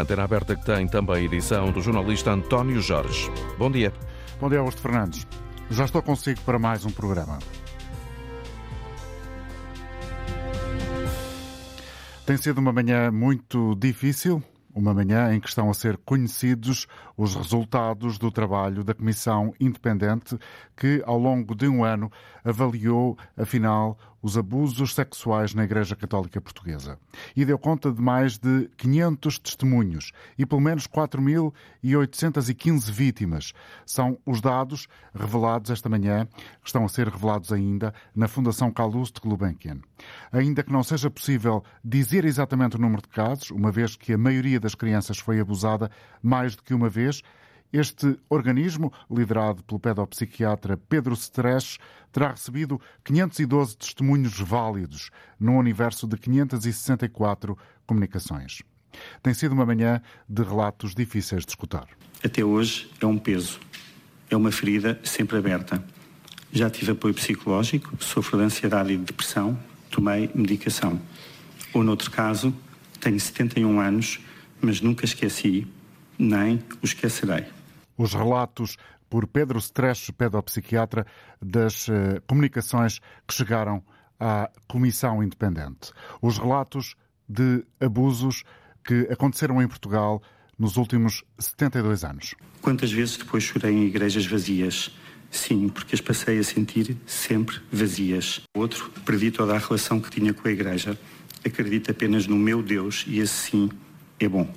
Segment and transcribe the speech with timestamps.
[0.00, 3.30] Antena Aberta que tem também a edição do jornalista António Jorge.
[3.58, 3.92] Bom dia.
[4.40, 5.26] Bom dia, Augusto Fernandes.
[5.70, 7.38] Já estou consigo para mais um programa.
[12.24, 14.42] Tem sido uma manhã muito difícil,
[14.74, 16.86] uma manhã em que estão a ser conhecidos
[17.16, 20.38] os resultados do trabalho da Comissão Independente
[20.76, 22.10] que, ao longo de um ano,
[22.44, 26.98] avaliou, afinal, os abusos sexuais na Igreja Católica Portuguesa.
[27.34, 33.52] E deu conta de mais de 500 testemunhos e pelo menos 4.815 vítimas.
[33.86, 36.26] São os dados revelados esta manhã,
[36.60, 39.78] que estão a ser revelados ainda na Fundação Calouste Gulbenkian.
[40.32, 44.18] Ainda que não seja possível dizer exatamente o número de casos, uma vez que a
[44.18, 45.90] maioria das crianças foi abusada
[46.22, 47.22] mais do que uma vez,
[47.72, 51.78] este organismo, liderado pelo pedopsiquiatra Pedro Stresch,
[52.12, 57.56] terá recebido 512 testemunhos válidos num universo de 564
[57.86, 58.62] comunicações.
[59.22, 61.86] Tem sido uma manhã de relatos difíceis de escutar.
[62.24, 63.60] Até hoje é um peso,
[64.28, 65.82] é uma ferida sempre aberta.
[66.52, 69.56] Já tive apoio psicológico, sofro de ansiedade e de depressão,
[69.90, 71.00] tomei medicação.
[71.72, 72.52] Ou, noutro caso,
[73.00, 74.18] tenho 71 anos,
[74.60, 75.68] mas nunca esqueci,
[76.18, 77.46] nem o esquecerei
[78.00, 78.76] os relatos
[79.10, 81.04] por Pedro Stresch, pedopsiquiatra,
[81.42, 82.98] das uh, comunicações
[83.28, 83.82] que chegaram
[84.18, 85.92] à Comissão Independente.
[86.22, 86.94] Os relatos
[87.28, 88.42] de abusos
[88.82, 90.22] que aconteceram em Portugal
[90.58, 92.34] nos últimos 72 anos.
[92.62, 94.96] Quantas vezes depois chorei em igrejas vazias?
[95.30, 98.40] Sim, porque as passei a sentir sempre vazias.
[98.56, 100.98] Outro, perdi toda a relação que tinha com a igreja.
[101.44, 103.70] Acredito apenas no meu Deus e esse sim
[104.18, 104.48] é bom.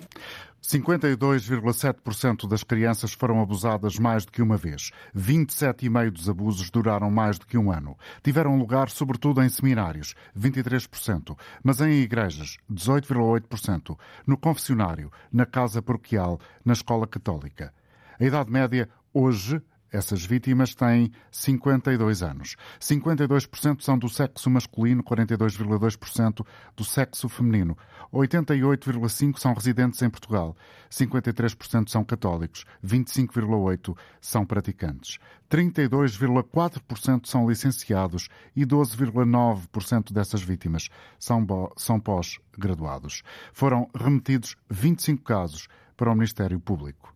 [0.63, 4.91] 52,7% das crianças foram abusadas mais do que uma vez.
[5.15, 7.97] 27,5% dos abusos duraram mais do que um ano.
[8.23, 16.39] Tiveram lugar, sobretudo, em seminários, 23%, mas em igrejas, 18,8%, no confessionário, na casa paroquial,
[16.63, 17.73] na escola católica.
[18.17, 19.61] A idade média, hoje,
[19.93, 22.55] essas vítimas têm 52 anos.
[22.81, 26.43] 52% são do sexo masculino, 42,2%
[26.75, 27.77] do sexo feminino.
[28.11, 30.57] 88,5% são residentes em Portugal.
[30.89, 32.65] 53% são católicos.
[32.83, 35.19] 25,8% são praticantes.
[35.49, 41.45] 32,4% são licenciados e 12,9% dessas vítimas são,
[41.77, 43.21] são pós-graduados.
[43.53, 47.13] Foram remetidos 25 casos para o Ministério Público.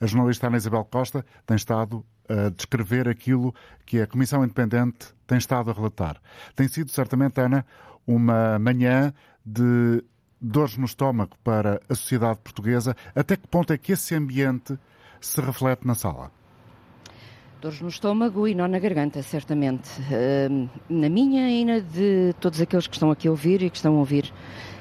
[0.00, 3.54] A jornalista Ana Isabel Costa tem estado a descrever aquilo
[3.86, 6.20] que a Comissão Independente tem estado a relatar.
[6.54, 7.64] Tem sido, certamente, Ana,
[8.06, 9.12] uma manhã
[9.44, 10.02] de
[10.40, 12.96] dores no estômago para a sociedade portuguesa.
[13.14, 14.78] Até que ponto é que esse ambiente
[15.20, 16.30] se reflete na sala?
[17.60, 19.90] Dores no estômago e não na garganta, certamente.
[20.88, 23.96] Na minha e na de todos aqueles que estão aqui a ouvir e que estão
[23.96, 24.32] a ouvir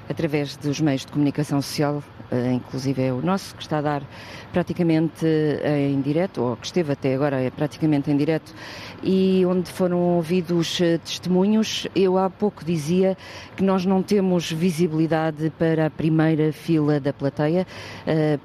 [0.10, 4.04] através dos meios de comunicação social eh, inclusive é o nosso, que está a dar
[4.52, 8.54] praticamente eh, em direto, ou que esteve até agora é praticamente em direto,
[9.02, 11.88] e onde foram ouvidos eh, testemunhos.
[11.96, 13.16] Eu há pouco dizia
[13.56, 17.66] que nós não temos visibilidade para a primeira fila da plateia,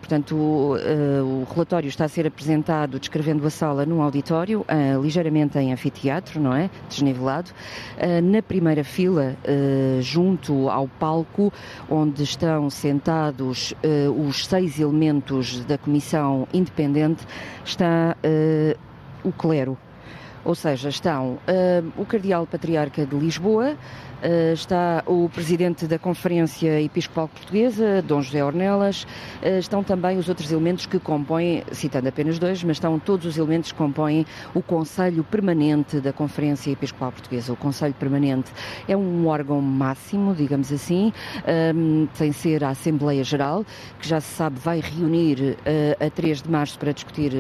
[0.01, 4.65] portanto, o relatório está a ser apresentado descrevendo a sala num auditório,
[5.03, 6.71] ligeiramente em anfiteatro, não é?
[6.89, 7.51] Desnivelado.
[8.23, 9.37] Na primeira fila,
[10.01, 11.52] junto ao palco,
[11.89, 17.27] onde estão sentados uh, os seis elementos da Comissão Independente
[17.65, 18.79] está uh,
[19.23, 19.77] o clero.
[20.45, 23.77] Ou seja, estão uh, o Cardeal Patriarca de Lisboa,
[24.53, 29.05] está o presidente da Conferência Episcopal Portuguesa, Dom José Ornelas,
[29.43, 33.37] uh, estão também os outros elementos que compõem, citando apenas dois, mas estão todos os
[33.37, 34.25] elementos que compõem
[34.55, 37.53] o Conselho Permanente da Conferência Episcopal Portuguesa.
[37.53, 38.51] O Conselho Permanente
[38.87, 41.13] é um órgão máximo, digamos assim,
[42.15, 43.65] sem ser a Assembleia Geral,
[44.01, 47.33] que já se sabe vai reunir uh, a 3 de março para discutir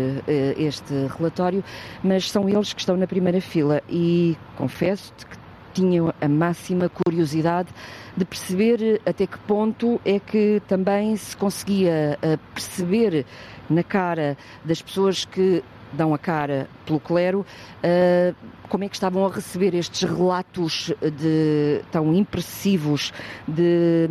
[0.57, 1.63] este relatório,
[2.03, 5.42] mas são eles que estão na primeira fila e confesso-te que
[5.73, 7.69] tinham a máxima curiosidade
[8.17, 13.25] de perceber até que ponto é que também se conseguia eh, perceber
[13.69, 17.45] na cara das pessoas que dão a cara pelo clero,
[17.83, 18.35] eh,
[18.69, 23.13] como é que estavam a receber estes relatos de, tão impressivos
[23.47, 24.09] de,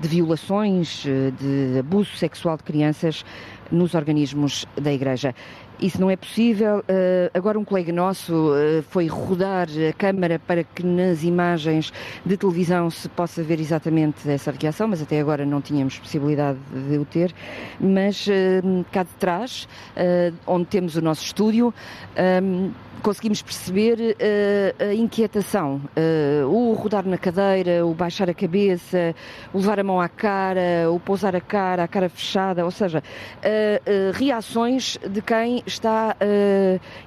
[0.00, 1.04] de violações,
[1.38, 3.24] de abuso sexual de crianças
[3.70, 5.34] nos organismos da Igreja.
[5.80, 6.80] Isso não é possível.
[6.80, 11.90] Uh, agora, um colega nosso uh, foi rodar a câmara para que nas imagens
[12.24, 16.98] de televisão se possa ver exatamente essa reação, mas até agora não tínhamos possibilidade de
[16.98, 17.34] o ter.
[17.80, 19.66] Mas uh, cá de trás,
[20.46, 21.72] onde temos o nosso estúdio,
[23.00, 29.14] conseguimos perceber uh, a inquietação, uh, o rodar na cadeira, o baixar a cabeça,
[29.52, 33.02] o levar a mão à cara, o pousar a cara, a cara fechada, ou seja,
[33.02, 36.16] uh, reações de quem está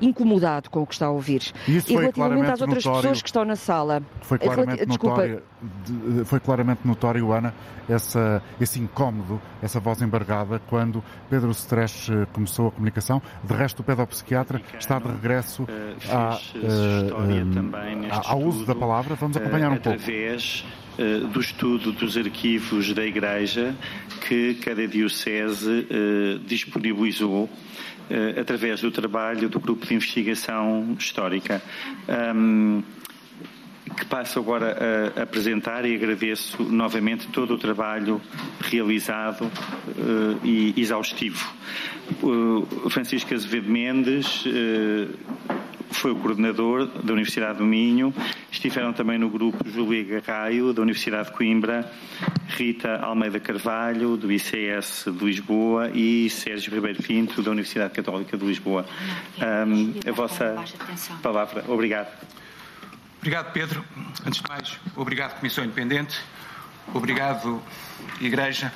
[0.01, 1.51] incomodado com o que está a ouvir.
[1.67, 4.01] Isso e relativamente às outras notório, pessoas que estão na sala.
[4.21, 5.43] Foi claramente, notório,
[6.25, 7.53] foi claramente notório, Ana,
[7.87, 13.21] essa, esse incómodo, essa voz embargada, quando Pedro Stresch começou a comunicação.
[13.43, 15.65] De resto, o pedopsiquiatra está de regresso
[16.09, 19.15] à, uh, ao uso da palavra.
[19.15, 19.89] Vamos acompanhar um pouco.
[19.89, 20.63] Através
[21.31, 23.75] do estudo dos arquivos da Igreja
[24.27, 25.87] que cada Diocese
[26.45, 27.49] disponibilizou
[28.39, 31.63] através do trabalho do Grupo de Investigação Histórica.
[32.35, 32.83] Um,
[33.93, 38.19] que passo agora a apresentar e agradeço novamente todo o trabalho
[38.61, 39.49] realizado
[40.43, 41.53] e exaustivo.
[42.89, 44.43] Francisco Azevedo Mendes
[45.93, 48.13] foi o coordenador da Universidade do Minho,
[48.51, 51.89] estiveram também no grupo Júlia Garraio, da Universidade de Coimbra,
[52.47, 58.45] Rita Almeida Carvalho, do ICS de Lisboa e Sérgio Ribeiro Pinto, da Universidade Católica de
[58.45, 58.85] Lisboa.
[59.39, 60.63] Um, a vossa
[61.21, 61.63] palavra.
[61.67, 62.11] Obrigado.
[63.19, 63.85] Obrigado, Pedro.
[64.25, 66.19] Antes de mais, obrigado, Comissão Independente.
[66.93, 67.61] Obrigado,
[68.19, 68.73] Igreja.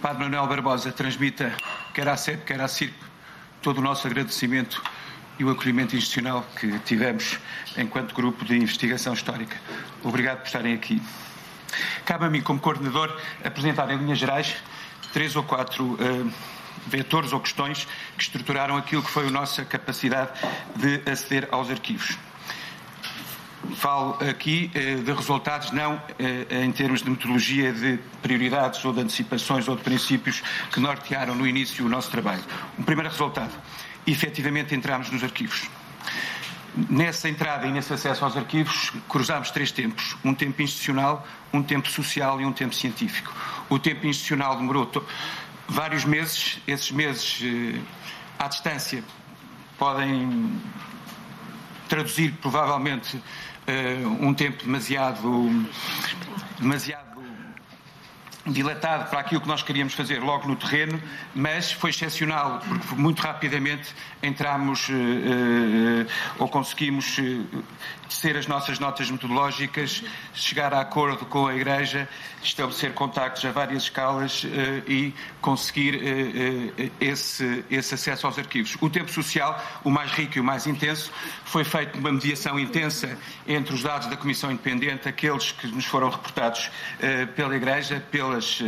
[0.00, 1.52] Padre Manuel Barbosa transmita,
[1.92, 2.94] quer à CEP, quer à CIRP,
[3.60, 4.82] todo o nosso agradecimento
[5.40, 7.38] e o acolhimento institucional que tivemos
[7.74, 9.56] enquanto grupo de investigação histórica.
[10.04, 11.00] Obrigado por estarem aqui.
[12.04, 14.54] Cabe a mim, como coordenador, apresentar em linhas gerais
[15.14, 16.32] três ou quatro uh,
[16.86, 17.88] vetores ou questões
[18.18, 20.30] que estruturaram aquilo que foi a nossa capacidade
[20.76, 22.18] de aceder aos arquivos.
[23.76, 29.00] Falo aqui eh, de resultados não eh, em termos de metodologia de prioridades ou de
[29.00, 30.42] antecipações ou de princípios
[30.72, 32.42] que nortearam no início o nosso trabalho.
[32.78, 33.52] Um primeiro resultado,
[34.06, 35.68] efetivamente entramos nos arquivos.
[36.88, 41.90] Nessa entrada e nesse acesso aos arquivos, cruzámos três tempos: um tempo institucional, um tempo
[41.90, 43.32] social e um tempo científico.
[43.68, 44.88] O tempo institucional demorou
[45.68, 47.80] vários meses, esses meses eh,
[48.38, 49.04] à distância
[49.78, 50.60] podem
[51.88, 55.66] traduzir provavelmente uh, um tempo demasiado,
[56.58, 57.09] demasiado
[58.52, 61.00] dilatado para aquilo que nós queríamos fazer logo no terreno,
[61.34, 66.06] mas foi excepcional, porque muito rapidamente entramos uh, uh,
[66.38, 67.64] ou conseguimos uh,
[68.08, 70.02] ser as nossas notas metodológicas,
[70.34, 72.08] chegar a acordo com a Igreja,
[72.42, 74.44] estabelecer contactos a várias escalas
[74.88, 76.00] e conseguir
[76.98, 78.76] esse, esse acesso aos arquivos.
[78.80, 81.12] O tempo social, o mais rico e o mais intenso,
[81.44, 83.16] foi feito uma mediação intensa
[83.46, 86.68] entre os dados da Comissão Independente, aqueles que nos foram reportados
[87.36, 88.04] pela Igreja,
[88.40, 88.58] pelas,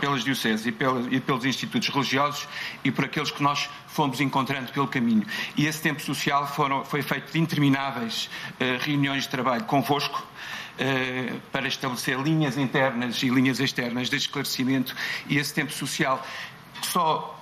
[0.00, 0.74] pelas dioceses e,
[1.10, 2.48] e pelos institutos religiosos
[2.82, 5.26] e por aqueles que nós fomos encontrando pelo caminho.
[5.56, 11.40] E esse tempo social foram, foi feito de intermináveis uh, reuniões de trabalho convosco, uh,
[11.52, 14.94] para estabelecer linhas internas e linhas externas de esclarecimento,
[15.28, 16.24] e esse tempo social
[16.82, 17.38] só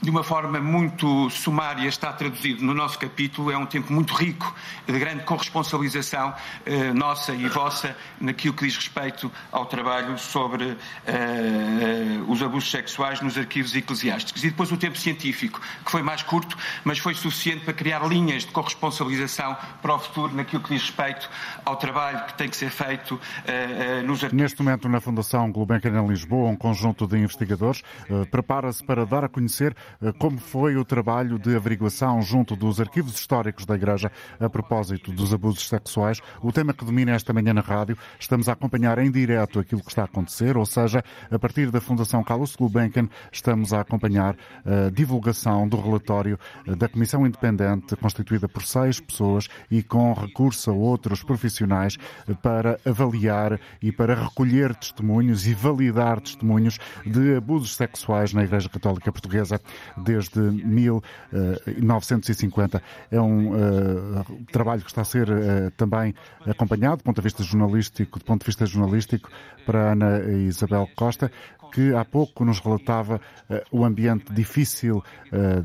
[0.00, 4.54] de uma forma muito sumária está traduzido no nosso capítulo, é um tempo muito rico,
[4.86, 6.34] de grande corresponsabilização
[6.64, 10.76] eh, nossa e vossa naquilo que diz respeito ao trabalho sobre
[11.06, 14.44] eh, os abusos sexuais nos arquivos eclesiásticos.
[14.44, 18.44] E depois o tempo científico, que foi mais curto, mas foi suficiente para criar linhas
[18.44, 21.28] de corresponsabilização para o futuro naquilo que diz respeito
[21.64, 24.42] ao trabalho que tem que ser feito eh, nos arquivos.
[24.42, 29.24] Neste momento, na Fundação Gulbenkian em Lisboa, um conjunto de investigadores eh, prepara-se para dar
[29.24, 29.85] a conhecer eh,
[30.18, 35.32] como foi o trabalho de averiguação junto dos arquivos históricos da Igreja a propósito dos
[35.32, 36.20] abusos sexuais.
[36.42, 39.88] O tema que domina esta manhã na rádio, estamos a acompanhar em direto aquilo que
[39.88, 44.90] está a acontecer, ou seja, a partir da Fundação Carlos Gulbenkian, estamos a acompanhar a
[44.90, 51.22] divulgação do relatório da Comissão Independente, constituída por seis pessoas e com recurso a outros
[51.22, 51.96] profissionais
[52.42, 59.12] para avaliar e para recolher testemunhos e validar testemunhos de abusos sexuais na Igreja Católica
[59.12, 59.60] Portuguesa
[59.96, 62.82] desde 1950.
[63.10, 66.14] É um uh, trabalho que está a ser uh, também
[66.46, 69.28] acompanhado do ponto de vista jornalístico, do ponto de vista jornalístico
[69.64, 71.32] para Ana Isabel Costa,
[71.72, 75.02] que há pouco nos relatava uh, o ambiente difícil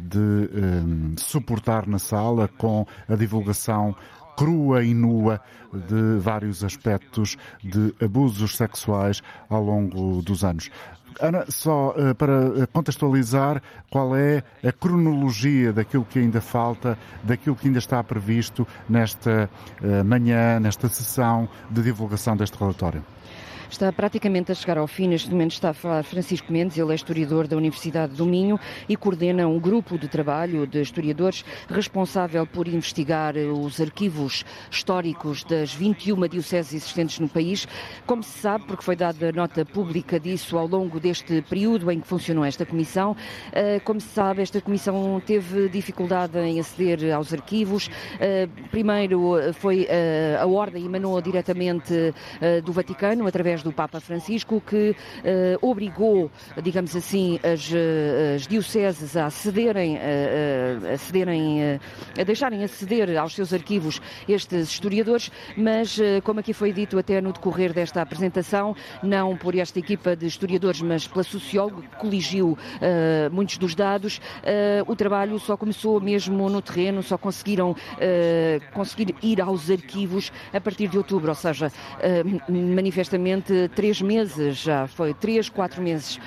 [0.02, 3.96] de suportar na sala com a divulgação
[4.36, 5.42] crua e nua
[5.72, 10.70] de vários aspectos de abusos sexuais ao longo dos anos.
[11.20, 17.68] Ana, só uh, para contextualizar qual é a cronologia daquilo que ainda falta, daquilo que
[17.68, 19.50] ainda está previsto nesta
[19.82, 23.04] uh, manhã, nesta sessão de divulgação deste relatório
[23.74, 25.08] está praticamente a chegar ao fim.
[25.08, 28.98] Neste momento está a falar Francisco Mendes, ele é historiador da Universidade do Minho e
[28.98, 36.28] coordena um grupo de trabalho de historiadores responsável por investigar os arquivos históricos das 21
[36.28, 37.68] dioceses existentes no país.
[38.06, 42.08] Como se sabe, porque foi dada nota pública disso ao longo deste período em que
[42.08, 43.16] funcionou esta comissão,
[43.54, 47.90] eh, como se sabe, esta comissão teve dificuldade em aceder aos arquivos.
[48.20, 52.14] Eh, primeiro foi eh, a ordem emanou diretamente
[52.64, 59.16] do Vaticano, através do Papa Francisco, que eh, obrigou, digamos assim, as, eh, as dioceses
[59.16, 61.80] a cederem, a, a, cederem,
[62.20, 67.32] a deixarem aceder aos seus arquivos estes historiadores, mas, como aqui foi dito até no
[67.32, 72.58] decorrer desta apresentação, não por esta equipa de historiadores, mas pela socióloga que coligiu
[73.32, 74.22] muitos dos dados,
[74.88, 77.76] o trabalho só começou mesmo no terreno, só conseguiram
[78.74, 81.72] conseguir ir aos arquivos a partir de outubro, ou seja,
[82.50, 86.20] manifestamente três meses, já foi três, quatro meses.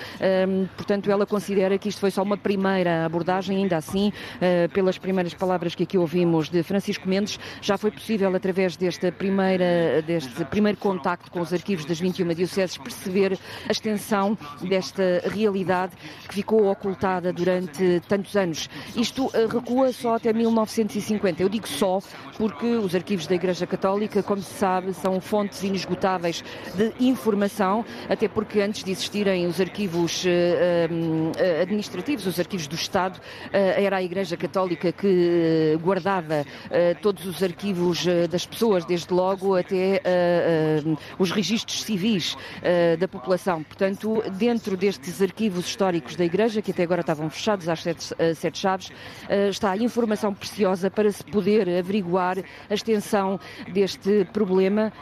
[0.48, 4.98] Um, portanto, ela considera que isto foi só uma primeira abordagem, ainda assim, uh, pelas
[4.98, 10.44] primeiras palavras que aqui ouvimos de Francisco Mendes, já foi possível, através desta primeira, deste
[10.46, 13.38] primeiro contacto com os arquivos das 21 dioceses, perceber
[13.68, 15.92] a extensão desta realidade
[16.28, 18.68] que ficou ocultada durante tantos anos.
[18.96, 21.42] Isto uh, recua só até 1950.
[21.42, 22.00] Eu digo só
[22.36, 28.28] porque os arquivos da Igreja Católica, como se sabe, são fontes inesgotáveis de informação, até
[28.28, 34.02] porque antes de existirem os arquivos uh, administrativos, os arquivos do Estado, uh, era a
[34.02, 36.44] Igreja Católica que guardava
[37.00, 40.02] todos os arquivos das pessoas, desde logo até
[41.18, 42.36] os registros civis
[42.98, 43.62] da população.
[43.62, 48.04] Portanto, dentro destes arquivos históricos da Igreja, que até agora estavam fechados às sete,
[48.34, 48.90] sete chaves,
[49.50, 53.38] está a informação preciosa para se poder averiguar a extensão
[53.72, 54.92] deste problema,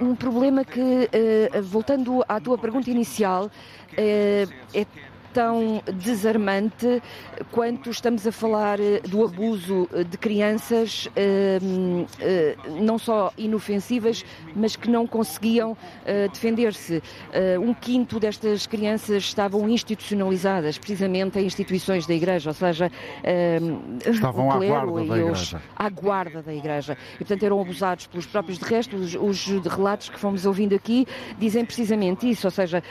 [0.00, 0.81] um problema que
[1.12, 3.50] eh, voltando à tua pergunta inicial,
[3.96, 4.86] eh, é
[5.32, 7.02] tão desarmante
[7.50, 11.58] quanto estamos a falar eh, do abuso eh, de crianças, eh,
[12.80, 14.24] não só inofensivas,
[14.54, 15.76] mas que não conseguiam
[16.32, 17.02] defender-se.
[17.60, 22.90] Um quinto destas crianças estavam institucionalizadas, precisamente em instituições da Igreja, ou seja,
[24.04, 25.62] estavam à guarda da Igreja.
[25.76, 26.96] À guarda da Igreja.
[27.14, 28.58] E, portanto, eram abusados pelos próprios.
[28.58, 31.06] De resto, os, os relatos que fomos ouvindo aqui
[31.38, 32.82] dizem precisamente isso, ou seja,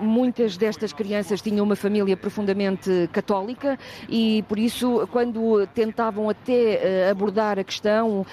[0.00, 3.78] muitas destas crianças tinham uma família profundamente católica
[4.08, 8.26] e, por isso, quando tentavam até uh, abordar a questão, uh,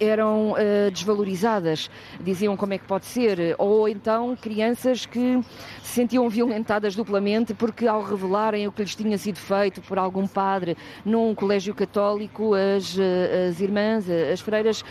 [0.00, 1.90] eram uh, desvalorizadas.
[2.20, 3.54] Diziam como é que pode ser.
[3.58, 5.40] Ou então crianças que
[5.82, 10.26] se sentiam violentadas duplamente porque, ao revelarem o que lhes tinha sido feito por algum
[10.26, 12.96] padre num colégio católico, as,
[13.48, 14.84] as irmãs, as freiras,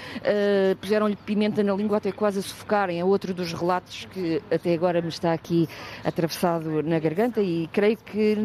[0.81, 2.99] puseram-lhe pimenta na língua até quase a sufocarem.
[2.99, 5.67] É outro dos relatos que até agora me está aqui
[6.03, 8.35] atravessado na garganta e creio que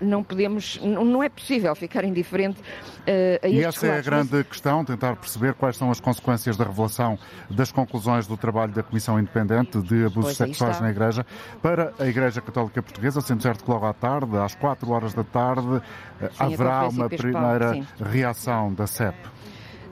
[0.00, 4.84] não podemos, não é possível ficar indiferente uh, a E essa é a grande questão,
[4.84, 7.18] tentar perceber quais são as consequências da revelação
[7.50, 11.26] das conclusões do trabalho da Comissão Independente de Abusos Sexuais na Igreja
[11.60, 15.24] para a Igreja Católica Portuguesa, sendo certo que logo à tarde, às 4 horas da
[15.24, 15.82] tarde,
[16.20, 17.86] sim, haverá uma primeira sim.
[17.98, 19.16] reação da CEP.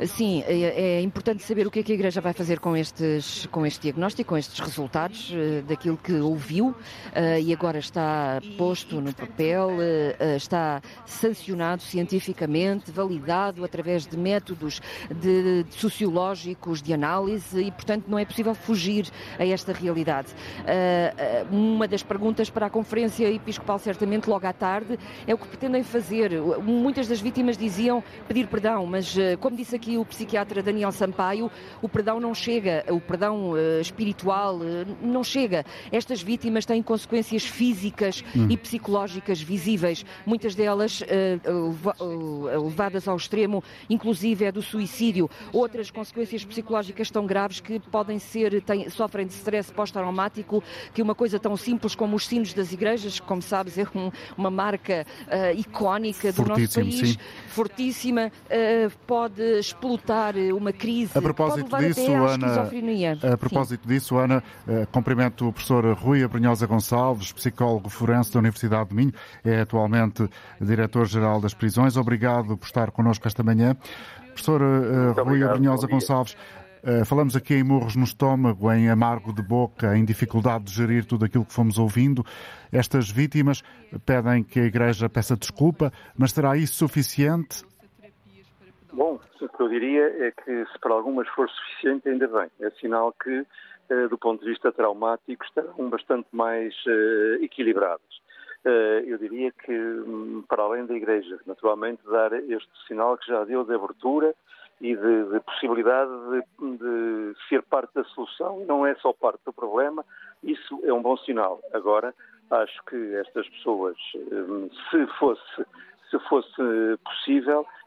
[0.07, 3.47] Sim, é, é, importante saber o que é que a Igreja vai fazer com, estes,
[3.47, 9.01] com este diagnóstico, com estes resultados uh, daquilo que ouviu uh, e agora está posto
[9.01, 14.81] no papel, uh, está sancionado cientificamente, validado através de métodos
[15.15, 19.07] de, de sociológicos de análise e, portanto, não é possível fugir
[19.39, 20.29] a esta realidade.
[21.51, 25.83] uma das perguntas para a Conferência Episcopal, certamente, logo à tarde, é o que pretendem
[25.83, 26.31] fazer.
[26.63, 31.51] Muitas das vítimas diziam pedir perdão, mas, como disse aqui, aqui o psiquiatra Daniel Sampaio,
[31.83, 35.65] o perdão não chega, o perdão uh, espiritual uh, não chega.
[35.91, 38.47] Estas vítimas têm consequências físicas hum.
[38.49, 45.29] e psicológicas visíveis, muitas delas uh, levadas ao extremo, inclusive é do suicídio.
[45.53, 50.63] Outras consequências psicológicas tão graves que podem ser, têm, sofrem de stress pós-traumático,
[50.95, 54.11] que uma coisa tão simples como os sinos das igrejas, que, como sabes, é um,
[54.37, 55.07] uma marca
[55.57, 57.19] icónica do Fortíssimo, nosso país, sim.
[57.49, 58.33] fortíssima,
[59.07, 61.17] pode explotar uma crise.
[61.17, 62.69] A propósito disso, Ana,
[63.33, 63.95] a propósito Sim.
[63.95, 69.13] disso, Ana, eh, cumprimento o professor Rui Abrinhosa Gonçalves, psicólogo forense da Universidade de Minho,
[69.43, 70.29] é atualmente
[70.61, 71.97] diretor-geral das prisões.
[71.97, 73.75] Obrigado por estar connosco esta manhã.
[74.29, 76.37] Professor uh, Rui Abrinhosa Gonçalves,
[77.05, 81.25] falamos aqui em murros no estômago, em amargo de boca, em dificuldade de gerir tudo
[81.25, 82.25] aquilo que fomos ouvindo.
[82.73, 83.63] Estas vítimas
[84.07, 87.70] pedem que a Igreja peça desculpa, mas será isso suficiente?
[88.93, 92.51] Bom, o que eu diria é que se para algumas for suficiente, ainda bem.
[92.61, 98.21] É sinal que, uh, do ponto de vista traumático, estarão bastante mais uh, equilibradas.
[99.07, 103.65] eu diria que, hum, para além da Igreja, naturalmente, dar este sinal que já deu
[103.65, 104.35] de abertura
[104.81, 109.53] e de, de possibilidade de, de, ser parte da solução, não é só parte do
[109.53, 110.05] problema,
[110.43, 111.61] isso é um bom sinal.
[111.73, 112.13] Agora,
[112.51, 115.67] acho que estas pessoas, hum, se fosse,
[116.11, 117.80] se fosse possível, eh,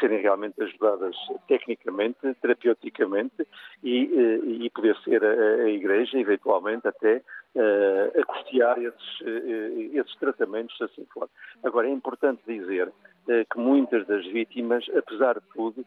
[0.00, 1.16] serem realmente ajudadas
[1.46, 3.46] tecnicamente, terapeuticamente
[3.82, 7.22] e, eh, e poder ser a, a, Igreja, eventualmente, até
[7.54, 9.20] eh, a custear esses,
[9.92, 11.28] esses tratamentos, se assim for.
[11.62, 12.92] Agora, é importante dizer
[13.26, 15.82] que muitas das vítimas, apesar de tudo,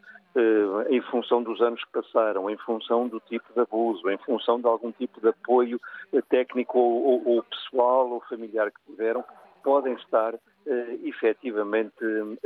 [0.88, 4.66] em função dos anos que passaram, em função do tipo de abuso, em função de
[4.66, 5.80] algum tipo de apoio
[6.28, 9.24] técnico ou, ou, ou pessoal ou familiar que tiveram,
[9.68, 10.38] podem estar uh,
[11.04, 11.94] efetivamente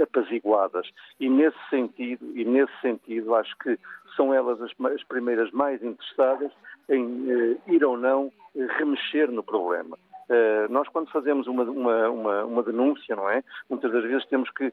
[0.02, 0.90] apaziguadas.
[1.20, 3.78] E nesse sentido, e nesse sentido, acho que
[4.16, 6.50] são elas as, as primeiras mais interessadas
[6.88, 8.32] em uh, ir ou não uh,
[8.76, 9.96] remexer no problema.
[10.28, 13.44] Uh, nós, quando fazemos uma, uma, uma, uma, denúncia, não é?
[13.70, 14.72] Muitas das vezes temos que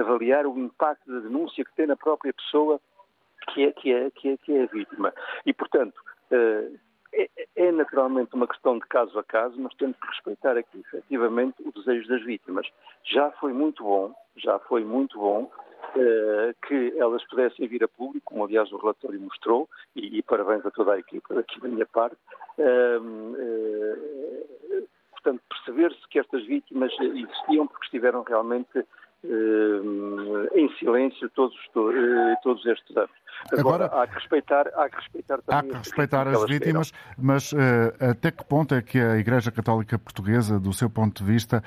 [0.00, 2.80] avaliar o impacto da denúncia que tem na própria pessoa
[3.52, 5.12] que é, que é, que é, que é a vítima.
[5.44, 6.00] E, portanto,
[7.12, 11.56] é, é, naturalmente uma questão de caso a caso, mas temos que respeitar aqui efetivamente
[11.64, 12.66] o desejo das vítimas.
[13.04, 18.26] Já foi muito bom, já foi muito bom uh, que elas pudessem vir a público,
[18.26, 21.86] como aliás o relatório mostrou, e, e parabéns a toda a equipa daqui da minha
[21.86, 22.16] parte.
[22.58, 23.00] Uh,
[23.32, 28.84] uh, portanto, perceber-se que estas vítimas existiam porque estiveram realmente
[29.24, 31.56] em silêncio todos,
[32.42, 33.10] todos estes anos.
[33.52, 37.52] Agora, Agora, há que respeitar, há que respeitar também há que respeitar as vítimas, mas
[37.52, 37.56] uh,
[38.10, 41.62] até que ponto é que a Igreja Católica Portuguesa, do seu ponto de vista,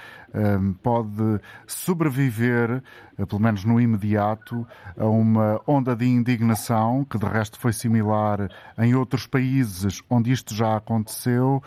[0.81, 2.83] pode sobreviver,
[3.27, 4.67] pelo menos no imediato,
[4.97, 10.53] a uma onda de indignação que de resto foi similar em outros países onde isto
[10.53, 11.61] já aconteceu?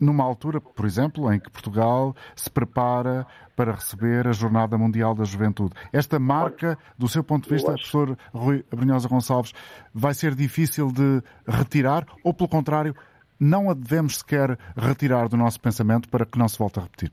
[0.00, 3.26] Numa altura, por exemplo, em que Portugal se prepara
[3.56, 5.74] para receber a Jornada Mundial da Juventude.
[5.92, 9.52] Esta marca, do seu ponto de vista, professor Rui Abrunhosa Gonçalves,
[9.92, 12.94] vai ser difícil de retirar ou, pelo contrário,
[13.38, 17.12] não a devemos sequer retirar do nosso pensamento para que não se volte a repetir?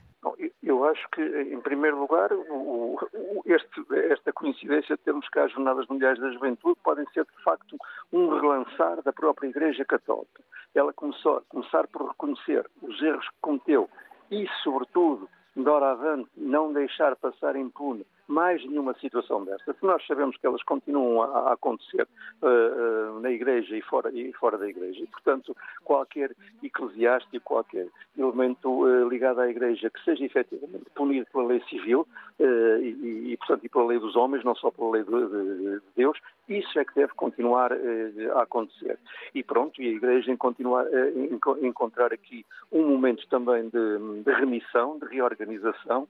[0.95, 5.85] Acho que, em primeiro lugar, o, o, este, esta coincidência de termos cá as Jornadas
[5.87, 7.75] Mundiais da Juventude podem ser, de facto,
[8.13, 10.41] um relançar da própria Igreja Católica.
[10.73, 13.89] Ela começou, começar por reconhecer os erros que cometeu
[14.31, 19.73] e, sobretudo, doravante, não deixar passar impune mais nenhuma situação desta.
[19.73, 22.07] Se nós sabemos que elas continuam a, acontecer
[22.41, 26.31] uh, na Igreja e fora, e fora da Igreja, e, portanto, qualquer
[26.63, 32.07] eclesiástico, qualquer elemento uh, ligado à Igreja que seja efetivamente punido pela lei civil
[32.37, 35.81] e, e, portanto, e pela lei dos homens, não só pela lei de, de, de
[35.95, 38.99] Deus, isso é que deve continuar a acontecer.
[39.33, 40.85] E pronto, e a Igreja em continuar,
[41.15, 46.09] em, encontrar aqui um momento também de, de remissão, de reorganização,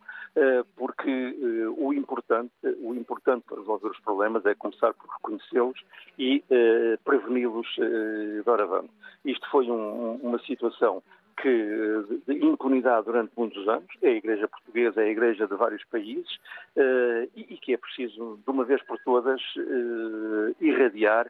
[0.75, 1.35] porque
[1.77, 5.79] o importante, o importante para resolver os problemas é começar por reconhecê-los
[6.19, 8.91] e eh, preveni-los eh, doravante.
[9.25, 11.01] Isto foi um, uma situação
[11.41, 15.83] que, de impunidade durante muitos anos, é a Igreja Portuguesa, é a Igreja de vários
[15.85, 16.31] países,
[16.77, 21.29] uh, e, e, que é preciso, de uma vez por todas, uh, irradiar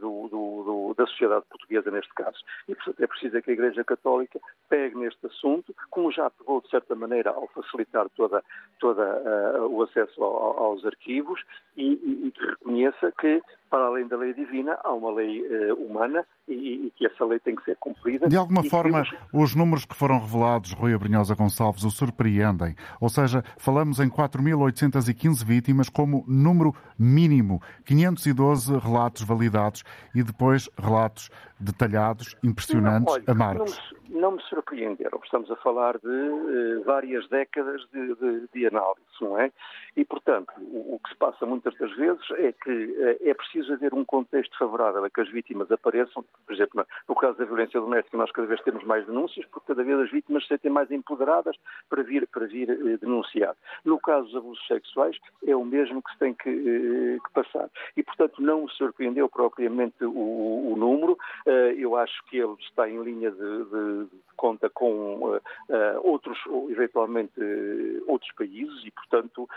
[0.00, 2.38] do, do, do, da sociedade portuguesa neste caso.
[2.68, 6.68] E, portanto, é preciso que a Igreja Católica pegue neste assunto, como já pegou, de
[6.68, 8.42] certa maneira, ao facilitar toda,
[8.78, 9.02] toda
[9.68, 11.40] o acesso ao, aos arquivos,
[11.76, 15.74] e, e, e que reconheça que para além da lei divina, há uma lei uh,
[15.74, 18.28] humana e, e, que essa lei tem que ser cumprida.
[18.28, 19.24] De alguma forma, temos...
[19.32, 22.76] os números que foram revelados, Rui Abrinhosa Gonçalves, o surpreendem.
[23.00, 29.22] Ou seja, falamos em 4.815 vítimas como número mínimo, 512 relatos
[30.14, 33.94] e depois relatos detalhados, impressionantes, não, olha, amargos.
[34.08, 35.20] Não, não me, surpreenderam.
[35.24, 39.50] Estamos a falar de uh, várias décadas de, de, de, análise, não é?
[39.96, 43.72] E, portanto, o, o, que se passa muitas das vezes é que uh, é preciso
[43.72, 46.24] haver um contexto favorável a que as vítimas apareçam.
[46.46, 49.82] Por exemplo, no caso da violência doméstica, nós cada vez temos mais denúncias, porque cada
[49.82, 51.56] vez as vítimas se sentem mais empoderadas
[51.88, 53.54] para vir, para vir uh, denunciar.
[53.84, 55.16] No caso dos abusos sexuais,
[55.46, 57.68] é o mesmo que se tem que, que passar.
[57.96, 61.16] E, portanto, não me surpreendeu propriamente o, o número.
[61.46, 65.40] Eh, eu acho que ele está em linha de, de conta com uh, uh,
[66.02, 67.32] outros, eventualmente,
[68.06, 69.48] outros países e, portanto,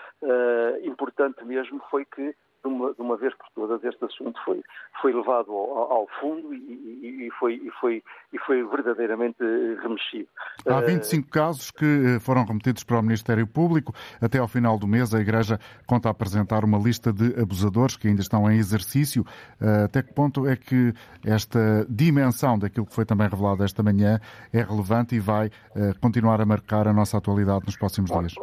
[0.84, 4.62] importante mesmo foi que de uma, de uma, vez por todas este assunto foi,
[5.02, 9.38] foi levado ao, ao fundo e, e, e, foi, e, foi, e foi verdadeiramente
[9.82, 10.28] remexido.
[10.66, 11.32] Há 25 uh...
[11.32, 13.94] casos que eh, foram remetidos para o Ministério Público.
[14.22, 18.22] Até ao final do mês, a Igreja conta apresentar uma lista de abusadores que ainda
[18.22, 19.26] estão em exercício.
[19.86, 20.94] Até que ponto é que
[21.26, 24.20] esta dimensão daquilo que foi também revelado esta manhã
[24.54, 25.50] é relevante e vai
[26.02, 28.34] continuar a marcar a nossa atualidade nos próximos dias?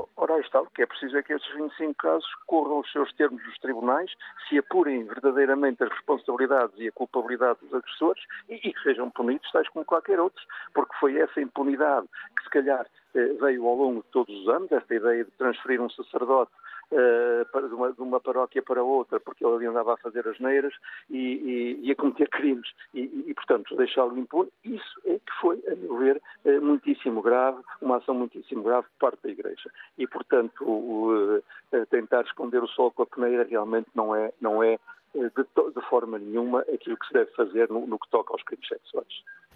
[0.56, 3.44] Ora, está, o que é preciso é que estes 25 casos corram os seus termos
[3.44, 4.10] nos tribunais,
[4.48, 9.50] se apurem verdadeiramente as responsabilidades e a culpabilidade dos agressores e, e que sejam punidos,
[9.52, 10.42] tais como qualquer outro,
[10.74, 14.72] porque foi essa impunidade que se calhar eh, veio ao longo de todos os anos,
[14.72, 16.52] esta ideia de transferir um sacerdote
[16.92, 20.38] uh, de, uma, de, uma, paróquia para outra, porque ele ali andava a fazer as
[20.38, 20.72] neiras
[21.10, 24.50] e, e, e a cometer crimes e, e portanto, deixá-lo impune.
[24.64, 29.10] Isso é que foi, a meu ver, uh, muitíssimo grave, uma ação muitíssimo grave por
[29.10, 29.70] parte da Igreja.
[29.98, 31.42] E, portanto, uh,
[31.90, 34.78] tentar esconder o sol com a peneira realmente não é, não é
[35.16, 38.68] de, de, forma nenhuma aquilo que se deve fazer no, no que toca aos crimes
[38.68, 39.08] sexuais.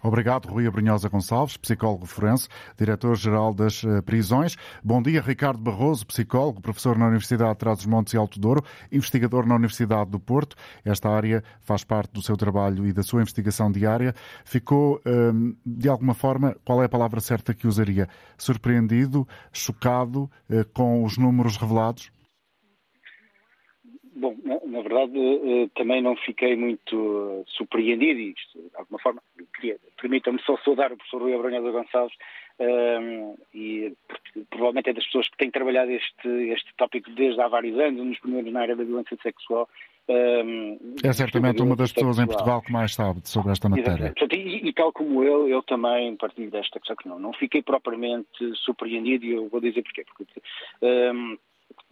[0.03, 4.55] Obrigado, Rui Abrunhosa Gonçalves, psicólogo forense, diretor-geral das eh, prisões.
[4.83, 9.53] Bom dia, Ricardo Barroso, psicólogo, professor na Universidade de Trás-os-Montes e Alto Douro, investigador na
[9.53, 10.55] Universidade do Porto.
[10.83, 14.15] Esta área faz parte do seu trabalho e da sua investigação diária.
[14.43, 18.09] Ficou, ehm, de alguma forma, qual é a palavra certa que usaria?
[18.39, 22.11] Surpreendido, chocado eh, com os números revelados?
[24.21, 28.99] Bom, na, na verdade uh, também não fiquei muito uh, surpreendido e isto, de alguma
[28.99, 29.19] forma,
[29.99, 32.15] permitam-me só saudar o professor Rui Abranhosa Gonçalves
[32.59, 33.91] uh, e
[34.51, 38.09] provavelmente é das pessoas que têm trabalhado este, este tópico desde há vários anos, um
[38.09, 39.67] dos primeiros na área da violência sexual.
[40.07, 44.13] é certamente uma das pessoas em Portugal que mais sabe sobre esta matéria.
[44.31, 48.55] E, e, tal como eu, eu também partilho desta questão que não, não fiquei propriamente
[48.57, 50.05] surpreendido e eu vou dizer porquê.
[50.05, 50.39] Porque,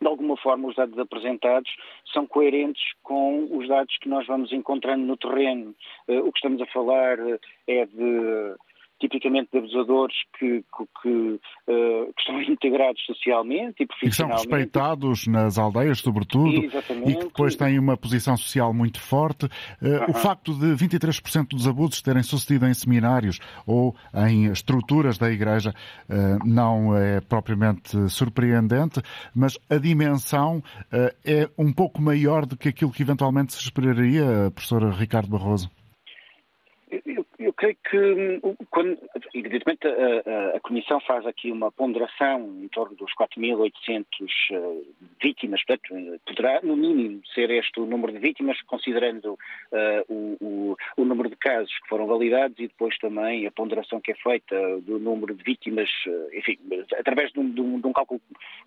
[0.02, 1.70] de alguma forma, os dados apresentados
[2.14, 5.76] são coerentes com os dados que nós vamos encontrando no terreno.
[6.08, 8.56] Uh, o que estamos a falar uh, é de
[9.00, 14.06] tipicamente de abusadores que, que, que, uh, que estão integrados socialmente e profissionalmente.
[14.06, 17.10] E que são respeitados nas aldeias, sobretudo, Exatamente.
[17.10, 19.46] e que depois têm uma posição social muito forte.
[19.46, 23.96] Uh, O facto de 23% dos abusos terem sucedido em seminários ou
[24.28, 25.74] em estruturas da Igreja
[26.10, 29.02] uh, não é propriamente surpreendente,
[29.34, 30.62] mas a dimensão
[31.26, 35.70] é um pouco maior do que aquilo que eventualmente se esperaria, professor Ricardo Barroso.
[37.60, 38.98] Creio que, quando,
[39.34, 44.06] evidentemente, a, a, Comissão faz aqui uma ponderação em torno dos 4.800
[44.52, 44.88] uh,
[45.22, 49.38] vítimas, portanto, poderá, no mínimo, ser este o número de vítimas, considerando uh,
[50.08, 54.14] o, o, o, número de casos que foram validados e depois também a ponderação que
[54.14, 56.58] é feita do número de vítimas, uh, enfim,
[56.98, 58.22] através de um, de, um, de um, cálculo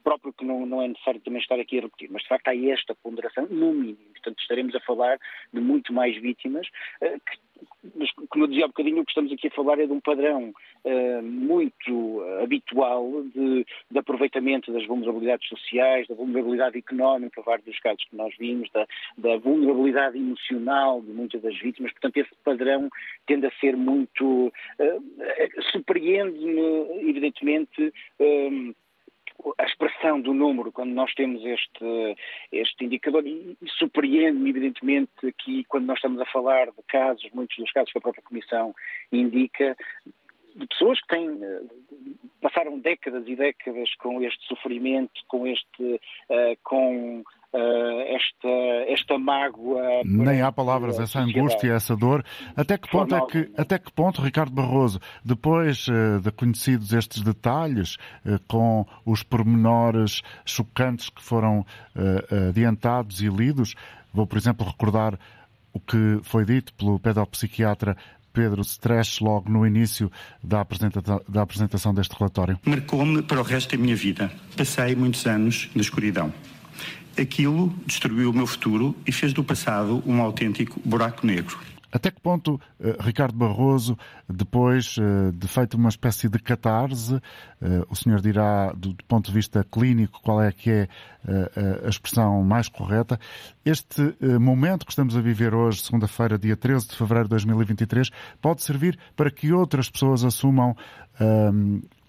[0.04, 2.10] próprio que não, não é necessário também estar aqui a repetir.
[2.12, 3.96] Mas, de facto, há esta ponderação, no mínimo.
[4.12, 5.18] Portanto, estaremos a falar
[5.50, 6.68] de muito mais vítimas
[7.00, 7.51] que
[7.94, 10.00] mas como eu dizia há bocadinho, o que estamos aqui a falar é de um
[10.00, 10.52] padrão
[10.84, 18.04] uh, muito habitual de, de, aproveitamento das vulnerabilidades sociais, da vulnerabilidade económica, vários dos casos
[18.04, 18.86] que nós vimos, da,
[19.18, 21.92] da vulnerabilidade emocional de muitas das vítimas.
[21.92, 22.88] Portanto, esse padrão
[23.26, 24.52] tende a ser muito.
[24.78, 27.92] Uh, surpreende-me, evidentemente.
[28.18, 28.74] Uh,
[29.58, 32.16] a expressão do número, quando nós temos este,
[32.50, 37.72] este indicador, e surpreende-me, evidentemente, aqui, quando nós estamos a falar de casos, muitos dos
[37.72, 38.74] casos que a própria Comissão
[39.10, 39.76] indica,
[40.54, 41.62] de pessoas que têm, eh,
[42.40, 45.82] passaram décadas e décadas com este sofrimento, com este,
[46.28, 48.48] uh, com esta,
[48.88, 50.02] esta mágoa.
[50.04, 52.24] Nem há palavras, essa angústia, essa dor.
[52.56, 57.22] Até que ponto é que, até que ponto, Ricardo Barroso, depois uh, de conhecidos estes
[57.22, 61.64] detalhes, uh, com os pormenores chocantes que foram
[62.48, 63.74] adiantados e lidos,
[64.12, 65.18] vou, por exemplo, recordar
[65.72, 67.96] o que foi dito pelo pedopsiquiatra
[68.32, 70.10] Pedro Stresch logo no início
[70.42, 72.58] da apresentação, da apresentação deste relatório?
[72.64, 74.30] Marcou-me para o resto da minha vida.
[74.56, 76.32] Passei muitos anos na escuridão
[77.18, 81.58] aquilo destruiu o meu futuro e fez do passado um autêntico buraco negro.
[81.92, 87.20] Até que ponto, eh, Ricardo Barroso, depois eh, de feito uma espécie de catarse,
[87.60, 90.88] eh, o senhor dirá, do ponto de vista clínico, qual é que é
[91.84, 93.20] a expressão mais correta,
[93.64, 98.60] este momento que estamos a viver hoje, segunda-feira, dia 13 de fevereiro de 2023, pode
[98.60, 100.74] servir para que outras pessoas assumam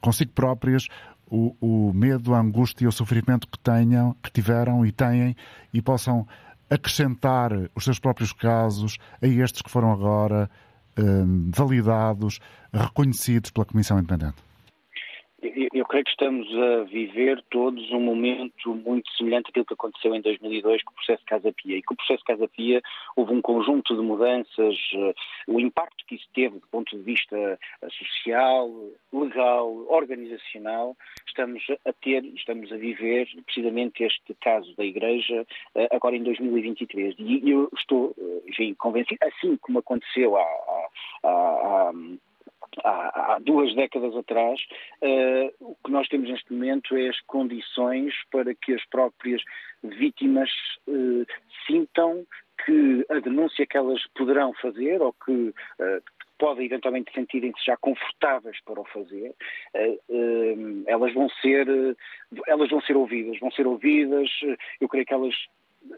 [0.01, 0.87] consigo próprias
[1.33, 5.35] o, o medo, a angústia e o sofrimento que tenham, que tiveram e têm
[5.73, 6.27] e possam
[6.69, 10.47] acrescentar os seus próprios casos a estes que foram agora
[10.95, 12.39] um, validados,
[12.71, 14.37] reconhecidos pela Comissão Independente?
[15.43, 20.21] Eu creio que estamos a viver todos um momento muito semelhante àquilo que aconteceu em
[20.21, 21.77] 2002 com o processo Casa Pia.
[21.77, 22.81] E com o processo Casa Pia
[23.13, 25.13] houve um conjunto de mudanças, eh,
[25.47, 28.71] o impacto que isso teve do ponto de vista eh, social,
[29.11, 30.95] legal, organizacional,
[31.27, 37.15] estamos a ter, estamos a viver precisamente este caso da Igreja eh, agora em 2023.
[37.19, 38.15] E eu estou,
[38.47, 41.93] enfim, convencido, assim como aconteceu há, há, há,
[42.83, 44.59] há há, duas décadas atrás,
[45.01, 49.41] uh, o que nós temos neste momento é as condições para que as próprias
[49.83, 50.49] vítimas
[50.87, 51.25] uh,
[51.67, 52.25] sintam
[52.65, 56.03] que a denúncia que elas poderão fazer ou que uh,
[56.39, 59.33] podem eventualmente sentirem-se já confortáveis para o fazer,
[60.87, 61.67] elas vão ser
[62.47, 64.29] elas vão ser ouvidas, vão ser ouvidas.
[64.81, 65.33] Eu creio que elas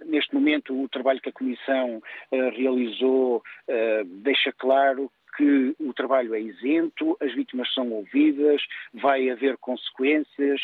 [0.05, 1.99] neste momento o trabalho que a Comissão
[2.31, 3.41] realizou
[4.05, 8.61] deixa claro que o trabalho é isento, as vítimas são ouvidas,
[8.93, 10.61] vai haver consequências.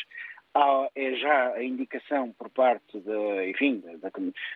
[0.53, 4.09] Há, é já a indicação por parte da, enfim, da,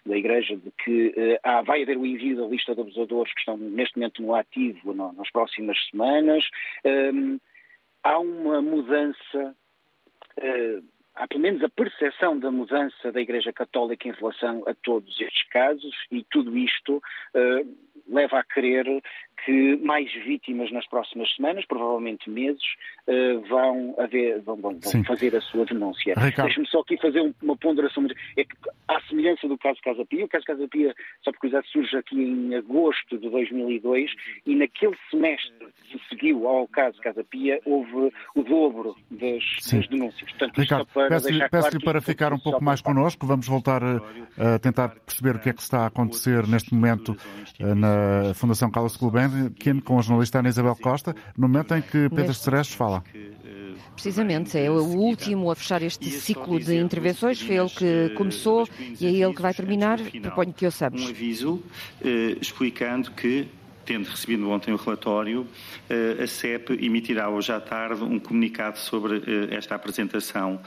[0.06, 3.40] da Igreja de que uh, há, vai haver o envio da lista de abusadores que
[3.40, 6.44] estão neste momento no ativo no, nas próximas semanas.
[6.84, 7.40] Um,
[8.04, 9.56] há uma mudança,
[10.38, 10.84] uh,
[11.16, 15.48] há pelo menos a percepção da mudança da Igreja Católica em relação a todos estes
[15.48, 17.76] casos e tudo isto uh,
[18.08, 19.02] leva a crer
[19.44, 22.64] que mais vítimas nas próximas semanas, provavelmente meses,
[23.08, 26.16] uh, vão, haver, vão, vão, fazer a sua denúncia.
[26.16, 28.06] Deixe-me só aqui fazer uma ponderação.
[28.38, 28.56] É que,
[28.88, 30.94] à semelhança do caso Casa Pia, o caso Casa Pia,
[31.24, 34.12] só por curiosidade, surge aqui em agosto de 2002
[34.46, 40.30] e naquele semestre que seguiu ao caso Casa Pia houve o dobro das, das denúncias.
[40.32, 43.26] Portanto, Ricardo, peço-lhe peço claro para ficar um pouco mais connosco.
[43.26, 47.16] Vamos voltar a, a tentar perceber o que é que está a acontecer neste momento
[47.60, 52.10] eh, na Fundação Carlos Gulbenkian com a jornalista Ana Isabel Costa, no momento em que
[52.10, 53.04] Pedro Ceres fala.
[53.94, 58.68] Precisamente, é o último a fechar este ciclo de intervenções, foi ele que começou
[59.00, 60.00] e é ele que vai terminar.
[60.22, 61.02] Proponho que ouçamos.
[61.06, 61.64] Um aviso
[62.04, 63.48] eh, explicando que
[63.86, 65.48] tendo recebido ontem o relatório,
[65.90, 70.60] eh, a CEP emitirá hoje à tarde um comunicado sobre eh, esta apresentação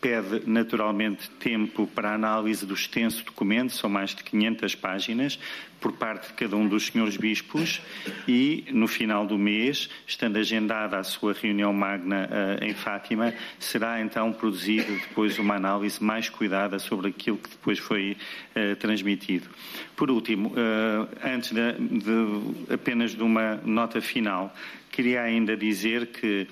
[0.00, 5.38] pede naturalmente tempo para a análise do extenso documento, são mais de 500 páginas,
[5.80, 7.80] por parte de cada um dos senhores bispos
[8.26, 14.00] e, no final do mês, estando agendada a sua reunião magna uh, em Fátima, será
[14.00, 18.16] então produzida depois uma análise mais cuidada sobre aquilo que depois foi
[18.54, 19.48] uh, transmitido.
[19.94, 24.54] Por último, uh, antes de, de, apenas de uma nota final,
[24.90, 26.46] queria ainda dizer que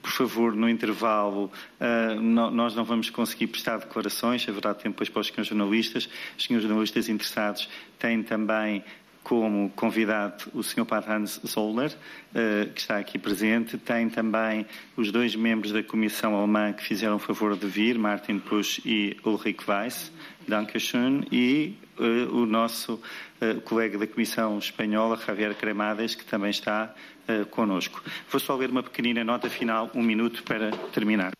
[0.00, 5.08] por favor, no intervalo, uh, no, nós não vamos conseguir prestar declarações, haverá tempo depois
[5.08, 6.08] para os senhores jornalistas.
[6.38, 8.69] Os senhores jornalistas interessados têm também
[9.22, 10.84] como convidado o Sr.
[10.84, 13.76] Padre Hans Zoller, uh, que está aqui presente.
[13.78, 18.38] Tem também os dois membros da Comissão Alemã que fizeram o favor de vir, Martin
[18.38, 20.10] Pusch e Ulrich Weiss.
[20.48, 21.26] Dankeschön.
[21.30, 26.94] E uh, o nosso uh, colega da Comissão Espanhola, Javier Cremades, que também está
[27.52, 28.02] connosco.
[28.28, 31.30] Vou só ler uma pequenina nota final, um minuto para terminar.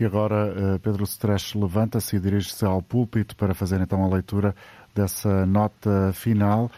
[0.00, 4.54] E agora Pedro Stresch levanta-se e dirige-se ao púlpito para fazer então a leitura
[4.94, 6.70] dessa nota final.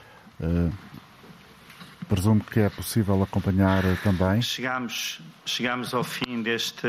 [2.09, 4.42] Presumo que é possível acompanhar também.
[4.42, 6.87] Chegamos, chegamos ao fim deste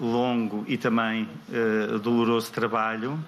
[0.00, 3.18] longo e também uh, doloroso trabalho,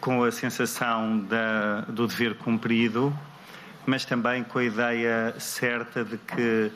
[0.00, 3.12] com a sensação da, do dever cumprido,
[3.84, 6.72] mas também com a ideia certa de que uh,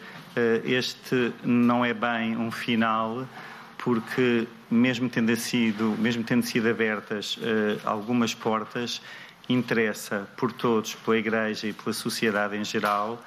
[0.64, 3.26] este não é bem um final,
[3.88, 9.00] porque mesmo tendo sido, mesmo tendo sido abertas uh, algumas portas,
[9.48, 13.24] interessa por todos, pela Igreja e pela sociedade em geral,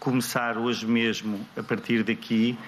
[0.00, 2.58] começar hoje mesmo, a partir daqui,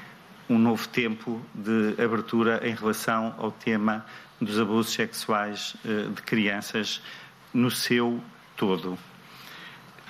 [0.46, 4.04] um novo tempo de abertura em relação ao tema
[4.38, 7.00] dos abusos sexuais eh, de crianças
[7.54, 8.20] no seu
[8.58, 8.98] todo.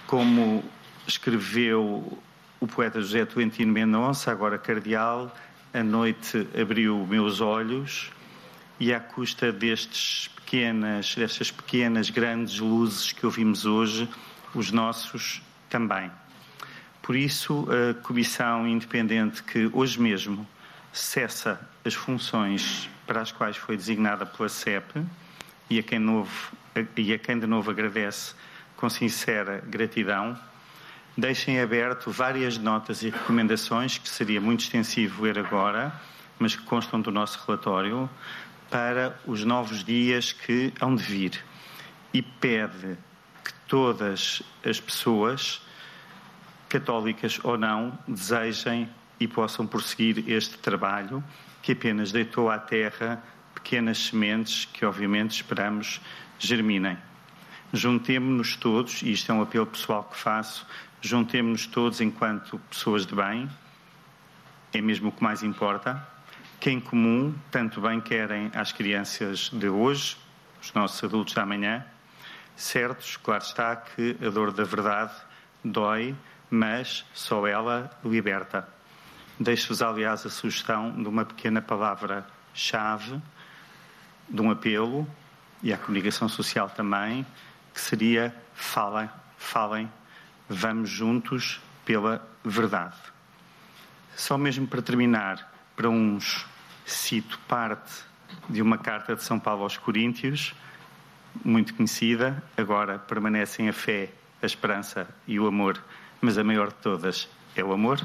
[0.09, 0.64] Como
[1.07, 2.18] escreveu
[2.59, 5.33] o poeta José Tuentino Mendonça, agora cardeal,
[5.72, 8.11] a noite abriu meus olhos
[8.78, 14.09] e à custa destes pequenas, destas pequenas grandes luzes que ouvimos hoje,
[14.54, 16.11] os nossos também.
[17.02, 20.46] Por isso, a Comissão Independente, que hoje mesmo
[20.92, 25.04] cessa as funções para as quais foi designada pela CEP
[25.68, 26.52] e a quem, novo,
[26.96, 28.35] e a quem de novo agradece
[28.76, 30.37] com sincera gratidão,
[31.16, 35.92] deixem aberto várias notas e recomendações que seria muito extensivo ler agora,
[36.38, 38.09] mas que constam do nosso relatório,
[38.70, 41.44] para os novos dias que hão de vir.
[42.14, 42.96] E pede
[43.44, 45.61] que todas as pessoas
[46.68, 51.23] católicas ou não, desejem e possam prosseguir este trabalho
[51.61, 53.23] que apenas deitou à terra
[53.55, 56.01] pequenas sementes que, obviamente, esperamos
[56.38, 56.96] germinem.
[57.72, 60.66] Juntemo-nos todos, e isto é um apelo pessoal que faço,
[61.00, 63.48] juntemo-nos todos enquanto pessoas de bem,
[64.72, 66.06] é mesmo o que mais importa,
[66.59, 70.16] que em comum tanto bem querem às crianças de hoje,
[70.61, 71.85] os nossos adultos da manhã,
[72.56, 75.14] certos, claro está, que a dor da verdade
[75.64, 76.14] dói,
[76.50, 78.68] mas só ela liberta.
[79.38, 83.20] Deixo-vos, aliás, a sugestão de uma pequena palavra-chave,
[84.28, 85.09] de um apelo,
[85.62, 87.26] e à comunicação social também,
[87.72, 89.90] que seria falem, falem,
[90.48, 92.96] vamos juntos pela verdade.
[94.16, 96.46] Só mesmo para terminar, para uns
[96.85, 97.92] cito parte
[98.48, 100.54] de uma carta de São Paulo aos Coríntios,
[101.44, 104.11] muito conhecida, agora permanecem a fé,
[104.42, 105.83] a esperança e o amor,
[106.20, 108.00] mas a maior de todas é o amor.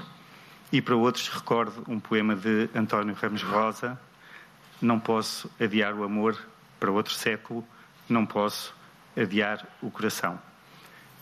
[0.72, 4.00] E para outros recordo um poema de António Ramos Rosa,
[4.82, 6.38] Não posso adiar o amor
[6.80, 7.66] para outro século,
[8.10, 8.76] não posso
[9.16, 10.40] adiar o coração.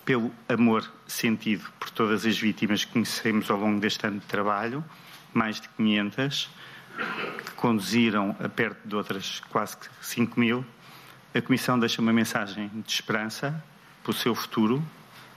[0.06, 4.84] Pelo amor sentido por todas as vítimas que conhecemos ao longo deste ano de trabalho,
[5.34, 6.50] mais de 500,
[7.46, 10.66] que conduziram a perto de outras quase 5 mil,
[11.34, 13.64] a Comissão deixa uma mensagem de esperança
[14.04, 14.84] para o seu futuro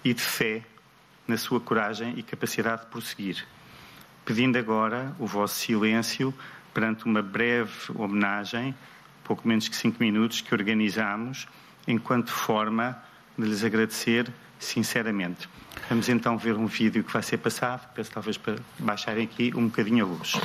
[0.05, 0.63] e de fé
[1.27, 3.47] na sua coragem e capacidade de prosseguir
[4.27, 6.35] pedindo agora o vosso silêncio
[6.75, 8.75] perante uma breve homenagem,
[9.23, 11.47] pouco menos que cinco minutos, que organizamos
[11.87, 12.97] enquanto forma
[13.39, 15.49] de lhes agradecer sinceramente.
[15.89, 19.67] Vamos então ver um vídeo que vai ser passado, peço talvez para baixarem aqui um
[19.67, 20.41] bocadinho a luz.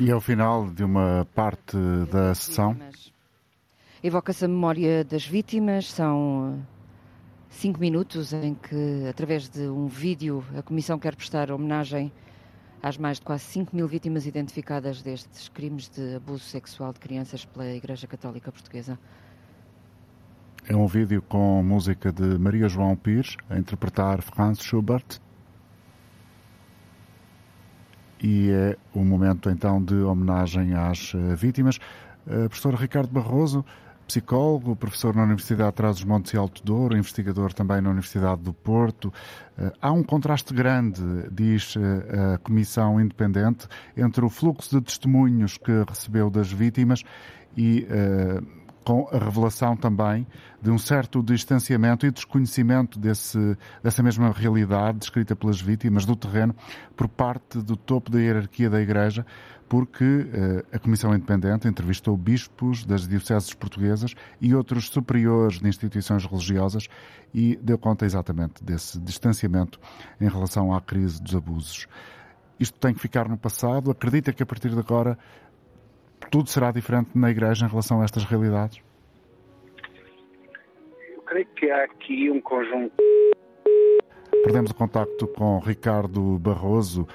[0.00, 1.76] E ao final de uma parte
[2.10, 2.76] da sessão.
[4.02, 6.64] Evoca-se a memória das vítimas, são
[7.50, 12.12] cinco minutos em que, através de um vídeo, a Comissão quer prestar homenagem
[12.82, 17.44] às mais de quase 5 mil vítimas identificadas destes crimes de abuso sexual de crianças
[17.44, 18.98] pela Igreja Católica Portuguesa.
[20.70, 25.18] É um vídeo com música de Maria João Pires, a interpretar Franz Schubert.
[28.22, 31.78] E é o momento então de homenagem às eh, vítimas.
[32.26, 33.64] A professora Ricardo Barroso,
[34.06, 39.10] psicólogo, professor na Universidade de Trás-os-Montes e Alto Douro, investigador também na Universidade do Porto.
[39.56, 41.00] Eh, há um contraste grande,
[41.32, 41.76] diz
[42.34, 47.02] a Comissão Independente, entre o fluxo de testemunhos que recebeu das vítimas
[47.56, 48.57] e uh,
[48.88, 50.26] com a revelação também
[50.62, 53.38] de um certo distanciamento e desconhecimento desse,
[53.82, 56.56] dessa mesma realidade descrita pelas vítimas do terreno
[56.96, 59.26] por parte do topo da hierarquia da Igreja,
[59.68, 66.24] porque uh, a Comissão Independente entrevistou bispos das dioceses portuguesas e outros superiores de instituições
[66.24, 66.88] religiosas
[67.34, 69.78] e deu conta exatamente desse distanciamento
[70.18, 71.86] em relação à crise dos abusos.
[72.58, 73.90] Isto tem que ficar no passado.
[73.90, 75.16] Acredita que a partir de agora
[76.30, 78.80] tudo será diferente na Igreja em relação a estas realidades?
[81.14, 82.92] Eu creio que há aqui um conjunto
[84.42, 87.06] Perdemos o contacto com Ricardo Barroso,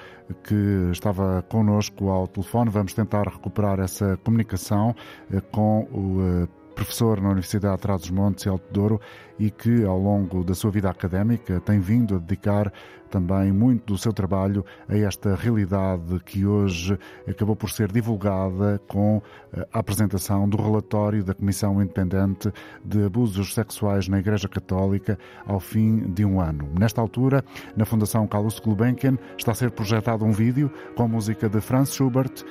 [0.44, 2.70] que estava connosco ao telefone.
[2.70, 4.94] Vamos tentar recuperar essa comunicação
[5.32, 9.00] eh, com o eh, professor na Universidade de Trás-os-Montes e Alto Douro
[9.38, 12.72] e que, ao longo da sua vida académica, tem vindo a dedicar
[13.10, 19.22] também muito do seu trabalho a esta realidade que hoje acabou por ser divulgada com
[19.52, 22.52] eh, a apresentação do relatório da Comissão Independente
[22.84, 26.68] de Abusos Sexuais na Igreja Católica ao fim de um ano.
[26.76, 27.44] Nesta altura,
[27.76, 32.44] na Fundação Carlos Gulbenkian, está a ser projetado um vídeo com música de Franz Schubert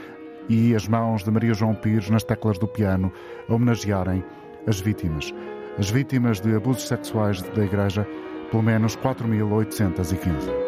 [0.49, 3.11] e as mãos de Maria João Pires nas teclas do piano
[3.47, 4.23] a homenagearem
[4.67, 5.33] as vítimas.
[5.77, 8.07] As vítimas de abusos sexuais da Igreja,
[8.51, 10.62] pelo menos 4.815.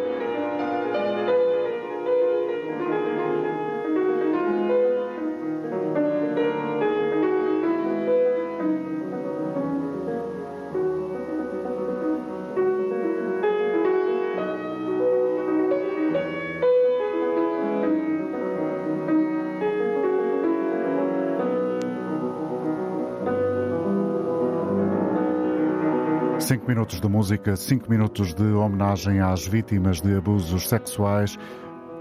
[26.46, 31.40] Cinco minutos de música, cinco minutos de homenagem às vítimas de abusos sexuais,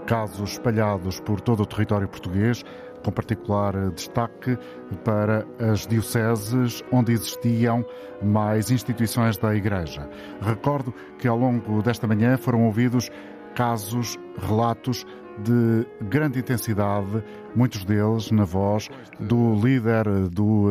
[0.05, 2.63] casos espalhados por todo o território português,
[3.03, 4.55] com particular destaque
[5.03, 7.83] para as dioceses onde existiam
[8.21, 10.07] mais instituições da Igreja.
[10.39, 13.09] Recordo que ao longo desta manhã foram ouvidos
[13.55, 15.07] casos, relatos
[15.39, 17.23] de grande intensidade,
[17.55, 20.69] muitos deles na voz do líder do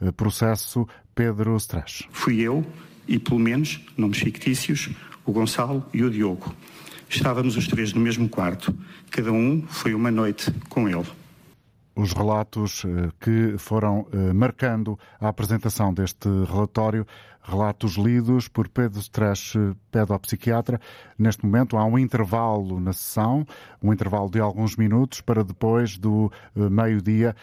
[0.00, 2.08] uh, processo, Pedro Strash.
[2.10, 2.64] Fui eu
[3.10, 4.88] e, pelo menos, nomes fictícios,
[5.26, 6.54] o Gonçalo e o Diogo.
[7.08, 8.72] Estávamos os três no mesmo quarto.
[9.10, 11.20] Cada um foi uma noite com ele
[12.00, 17.06] os relatos eh, que foram eh, marcando a apresentação deste relatório,
[17.42, 19.56] relatos lidos por Pedro Stresch,
[19.90, 20.80] pedopsiquiatra.
[21.18, 23.46] Neste momento há um intervalo na sessão,
[23.82, 27.34] um intervalo de alguns minutos, para depois do eh, meio-dia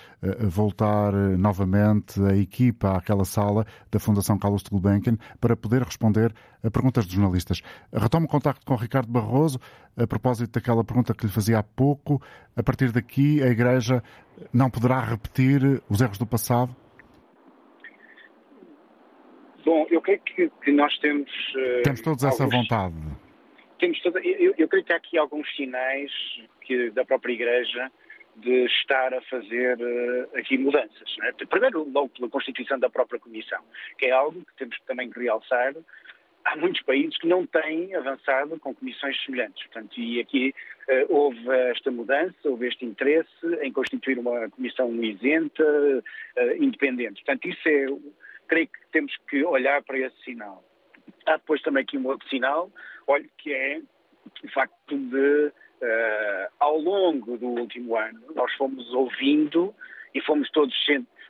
[0.50, 6.34] voltar novamente a equipa àquela sala da Fundação Carlos de Gulbenkian para poder responder
[6.64, 7.62] a perguntas dos jornalistas.
[7.94, 9.60] Retomo contacto com Ricardo Barroso
[9.96, 12.22] a propósito daquela pergunta que lhe fazia há pouco.
[12.56, 14.04] A partir daqui, a Igreja
[14.54, 16.76] não poderá repetir os erros do passado?
[19.68, 21.30] Bom, eu creio que, que nós temos.
[21.50, 22.96] Uh, temos todos alguns, essa vontade.
[23.78, 26.10] Temos toda, eu, eu, creio que há aqui alguns sinais
[26.62, 27.92] que, da própria Igreja
[28.38, 31.18] de estar a fazer uh, aqui mudanças.
[31.18, 31.34] Né?
[31.50, 33.60] Primeiro, logo pela constituição da própria Comissão,
[33.98, 35.76] que é algo que temos também que realçar,
[36.46, 39.62] há muitos países que não têm avançado com comissões semelhantes.
[39.68, 40.56] Portanto, e aqui
[40.88, 46.02] uh, houve esta mudança, houve este interesse em constituir uma comissão isenta,
[46.58, 47.22] independente.
[47.26, 47.88] Portanto, isso é,
[48.48, 50.64] creio que temos que olhar para esse sinal.
[51.26, 52.72] Há depois também aqui um outro sinal,
[53.08, 53.82] olha, que é
[54.44, 59.74] o facto de, uh, ao longo do último ano, nós fomos ouvindo
[60.18, 60.74] e fomos todos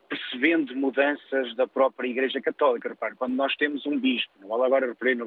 [0.07, 2.87] percebendo mudanças da própria Igreja Católica.
[2.87, 5.17] Repare, quando nós temos um bispo, não vale agora referir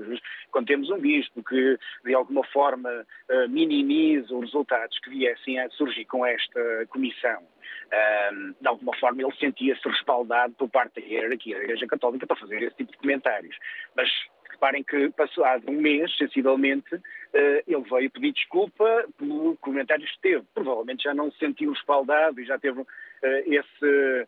[0.51, 5.69] quando temos um bispo que de alguma forma uh, minimiza os resultados que viessem a
[5.71, 11.59] surgir com esta comissão, uh, de alguma forma ele sentia-se respaldado por parte da hierarquia
[11.59, 13.57] da Igreja Católica para fazer esse tipo de comentários.
[13.95, 14.09] Mas
[14.61, 20.45] reparem que passado um mês, sensivelmente, uh, ele veio pedir desculpa pelo comentários que teve.
[20.55, 22.85] Provavelmente já não se sentiu respaldado e já teve
[23.47, 24.27] esse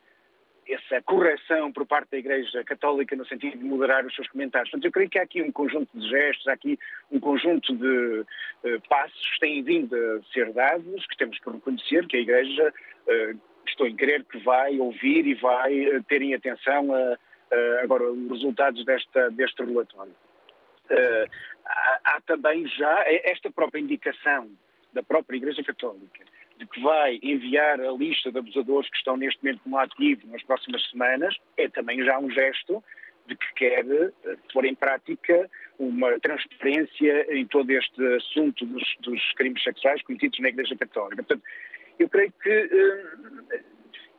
[0.69, 4.71] essa correção por parte da Igreja Católica no sentido de moderar os seus comentários.
[4.71, 6.79] Portanto, eu creio que há aqui um conjunto de gestos, há aqui
[7.11, 12.07] um conjunto de uh, passos que têm vindo a ser dados, que temos que reconhecer
[12.07, 12.73] que a Igreja,
[13.67, 17.19] estou em crer que vai ouvir e vai ter em atenção a,
[17.83, 20.15] agora os resultados desta, deste relatório.
[21.65, 24.51] Há, há também já esta própria indicação
[24.93, 26.25] da própria Igreja Católica
[26.59, 30.43] de que vai enviar a lista de abusadores que estão neste momento como ativo nas
[30.45, 32.83] próximas semanas, é também já um gesto
[33.27, 39.33] de que quer eh, pôr em prática uma transparência em todo este assunto dos, dos
[39.33, 41.23] crimes sexuais cometidos na Igreja Católica.
[41.23, 41.43] Portanto,
[41.99, 43.61] eu creio que eh,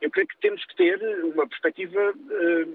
[0.00, 2.66] eu creio que temos que ter uma perspectiva eh,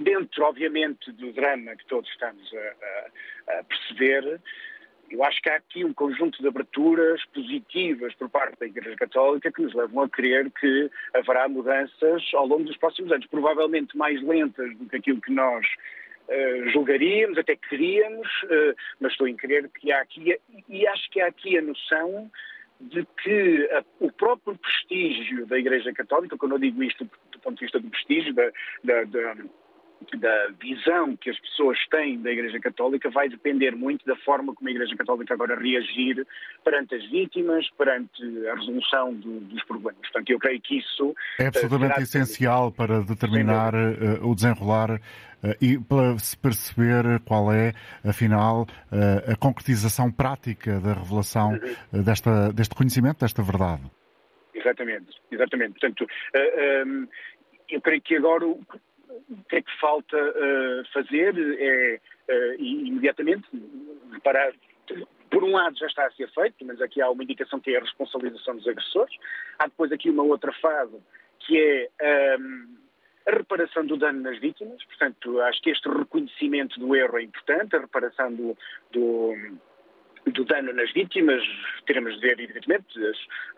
[0.00, 4.40] dentro, obviamente, do drama que todos estamos a, a perceber,
[5.10, 9.50] eu acho que há aqui um conjunto de aberturas positivas por parte da Igreja Católica
[9.50, 14.22] que nos levam a crer que haverá mudanças ao longo dos próximos anos, provavelmente mais
[14.22, 15.66] lentas do que aquilo que nós
[16.28, 20.38] uh, julgaríamos, até queríamos, uh, mas estou em crer que há aqui,
[20.68, 22.30] e acho que há aqui a noção
[22.80, 27.56] de que a, o próprio prestígio da Igreja Católica, quando eu digo isto do ponto
[27.56, 28.50] de vista do prestígio, da,
[28.84, 29.36] da, da
[30.18, 34.68] da visão que as pessoas têm da Igreja Católica vai depender muito da forma como
[34.68, 36.26] a Igreja Católica agora reagir
[36.64, 40.00] perante as vítimas, perante a resolução do, dos problemas.
[40.00, 41.14] Portanto, eu creio que isso...
[41.38, 45.00] É absolutamente essencial para determinar uh, o desenrolar uh,
[45.60, 47.72] e para se perceber qual é,
[48.04, 51.52] afinal, uh, a concretização prática da revelação
[51.92, 52.02] uhum.
[52.02, 53.82] desta, deste conhecimento, desta verdade.
[54.54, 55.78] Exatamente, exatamente.
[55.78, 56.06] Portanto,
[56.86, 57.08] um,
[57.70, 58.44] eu creio que agora
[59.30, 63.48] o que é que falta uh, fazer é uh, imediatamente
[64.22, 64.52] parar.
[65.30, 67.78] Por um lado já está a ser feito, mas aqui há uma indicação que é
[67.78, 69.14] a responsabilização dos agressores.
[69.58, 70.96] Há depois aqui uma outra fase
[71.40, 72.80] que é um, ehm,
[73.26, 74.82] a reparação do dano nas vítimas.
[74.84, 78.56] Portanto, acho que este reconhecimento do erro é importante, a reparação do,
[78.90, 79.34] do
[80.26, 81.42] do dano nas vítimas,
[81.86, 82.86] teremos de ver, evidentemente,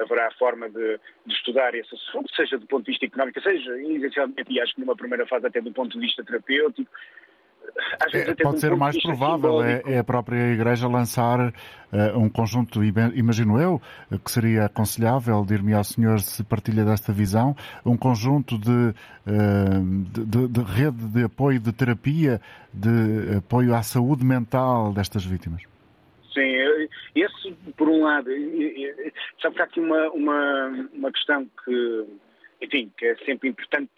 [0.00, 4.52] haverá forma de, de, estudar esse assunto, seja do ponto de vista económico, seja inicialmente,
[4.52, 6.90] e acho que numa primeira fase até do ponto de vista terapêutico.
[8.12, 13.58] É, pode ser mais provável é, é, a própria Igreja lançar uh, um conjunto, imagino
[13.58, 13.80] eu,
[14.22, 17.56] que seria aconselhável, dir-me ao Senhor se partilha desta visão,
[17.86, 22.40] um conjunto de, uh, de, de, rede de apoio de terapia,
[22.74, 25.71] de apoio à saúde mental destas vítimas.
[26.32, 28.30] Sim, esse por um lado,
[29.40, 32.06] sabe que há aqui uma, uma, uma questão que,
[32.60, 33.90] enfim, que é sempre importante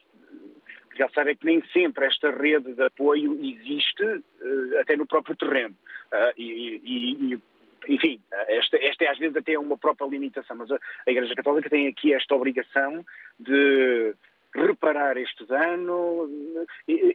[0.97, 5.75] realçar é que nem sempre esta rede de apoio existe uh, até no próprio terreno.
[6.13, 7.41] Uh, e, e,
[7.89, 11.69] enfim, esta, esta é às vezes até uma própria limitação, mas a, a Igreja Católica
[11.69, 13.05] tem aqui esta obrigação
[13.39, 14.15] de
[14.55, 16.29] reparar este dano,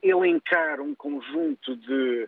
[0.03, 2.27] elencar um conjunto de,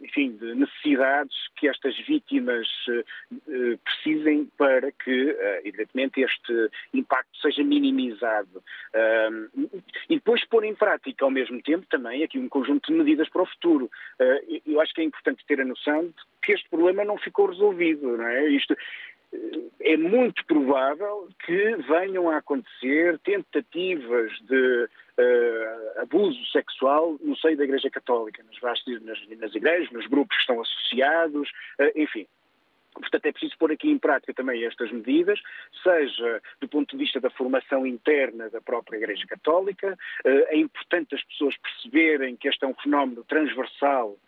[0.00, 2.66] enfim, de necessidades que estas vítimas
[3.84, 8.62] precisem para que, evidentemente, este impacto seja minimizado.
[10.08, 13.42] E depois pôr em prática, ao mesmo tempo, também aqui um conjunto de medidas para
[13.42, 13.90] o futuro.
[14.66, 18.16] Eu acho que é importante ter a noção de que este problema não ficou resolvido,
[18.16, 18.48] não é?
[18.48, 18.74] Isto,
[19.80, 27.64] é muito provável que venham a acontecer tentativas de uh, abuso sexual no seio da
[27.64, 31.48] Igreja Católica, nas, vastas, nas, nas igrejas, nos grupos que estão associados,
[31.80, 32.26] uh, enfim.
[32.94, 35.40] Portanto, é preciso pôr aqui em prática também estas medidas,
[35.82, 39.96] seja do ponto de vista da formação interna da própria Igreja Católica.
[40.24, 44.18] Uh, é importante as pessoas perceberem que este é um fenómeno transversal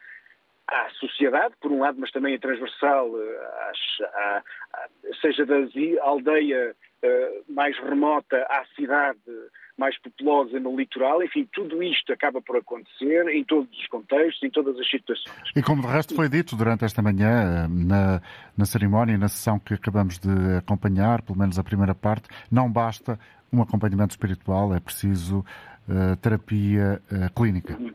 [0.71, 4.43] à sociedade, por um lado, mas também é transversal, eh, às, à,
[5.21, 5.57] seja da
[6.03, 9.19] aldeia uh, mais remota à cidade
[9.77, 14.51] mais populosa no litoral, enfim, tudo isto acaba por acontecer em todos os contextos, em
[14.51, 15.35] todas as situações.
[15.57, 18.21] E como de resto foi dito durante esta manhã, na,
[18.57, 23.19] na cerimónia na sessão que acabamos de acompanhar, pelo menos a primeira parte, não basta
[23.51, 25.39] um acompanhamento espiritual, é preciso
[25.89, 27.75] uh, terapia uh, clínica.
[27.81, 27.95] Uhum.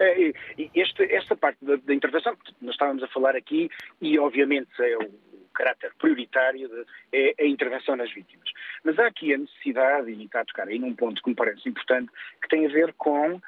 [0.00, 0.32] É,
[0.74, 3.70] este, esta parte da, da, intervenção nós estávamos a falar aqui,
[4.00, 5.10] e obviamente é o,
[5.52, 8.48] caráter prioritário, de, é a intervenção nas vítimas.
[8.82, 11.68] Mas há aqui a necessidade, e está a tocar aí num ponto que me parece
[11.68, 13.40] importante, que tem a ver com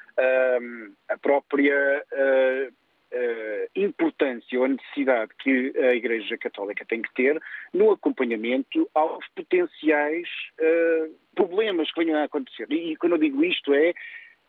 [1.09, 2.05] a própria.
[2.11, 2.83] Uh,
[3.75, 7.39] importância ou a necessidade que a Igreja Católica tem que ter
[7.71, 10.27] no acompanhamento aos potenciais
[10.59, 12.65] uh, problemas que venham a acontecer.
[12.71, 13.93] E, e quando eu digo isto é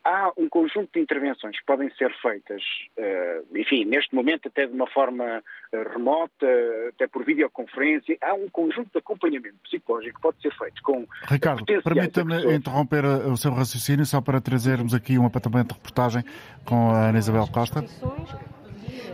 [0.05, 2.61] há um conjunto de intervenções que podem ser feitas,
[2.97, 5.41] uh, enfim, neste momento até de uma forma
[5.73, 6.47] uh, remota,
[6.89, 11.07] até por videoconferência, há um conjunto de acompanhamento psicológico que pode ser feito com...
[11.27, 16.23] Ricardo, permita-me interromper eh, o seu raciocínio só para trazermos aqui um apontamento de reportagem
[16.63, 17.83] com a Ana Isabel Costa.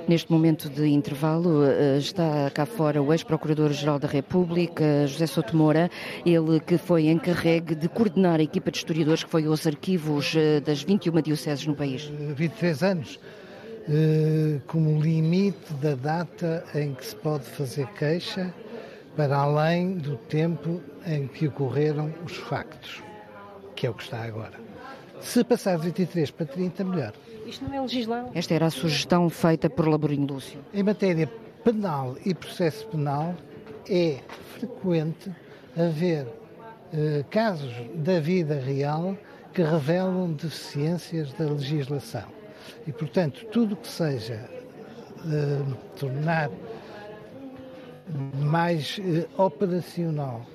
[0.08, 5.90] Neste momento de intervalo eh, está cá fora o ex-procurador-geral da República, José Souto Moura,
[6.26, 10.60] ele que foi encarregue de coordenar a equipa de historiadores que foi aos arquivos eh,
[10.60, 12.12] das 21 dioceses no país.
[12.36, 13.20] 23 anos
[13.90, 18.54] eh, como limite da data em que se pode fazer queixa
[19.16, 23.02] para além do tempo em que ocorreram os factos,
[23.76, 24.60] que é o que está agora.
[25.20, 27.14] Se passar de 23 para 30, melhor.
[27.52, 28.32] Isto não é legislado.
[28.34, 30.60] Esta era a sugestão feita por Laborinho Lúcio.
[30.74, 31.30] Em matéria
[31.66, 33.36] penal e processo penal,
[33.90, 34.20] é
[34.56, 35.30] frequente
[35.76, 36.28] haver
[36.94, 39.18] eh, casos da vida real
[39.54, 42.24] que revelam deficiências da legislação.
[42.88, 44.50] E, portanto, tudo que seja
[45.26, 45.62] eh,
[46.00, 46.50] tornar
[48.40, 50.46] mais eh, operacional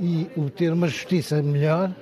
[0.00, 1.94] e o ter uma justiça melhor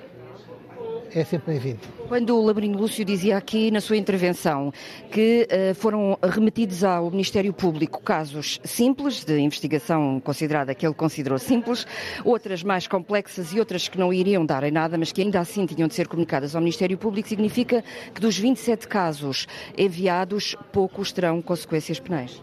[1.13, 1.79] é sempre bem-vindo.
[2.07, 4.71] Quando o Labrinho Lúcio dizia aqui na sua intervenção
[5.11, 11.37] que uh, foram remetidos ao Ministério Público casos simples, de investigação considerada que ele considerou
[11.39, 11.85] simples,
[12.23, 15.65] outras mais complexas e outras que não iriam dar em nada, mas que ainda assim
[15.65, 17.83] tinham de ser comunicadas ao Ministério Público, significa
[18.13, 19.47] que dos 27 casos
[19.77, 22.41] enviados, poucos terão consequências penais.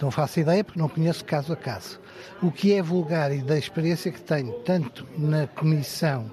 [0.00, 2.00] Não faço ideia porque não conheço caso a caso.
[2.42, 6.30] O que é vulgar e da experiência que tenho, tanto na Comissão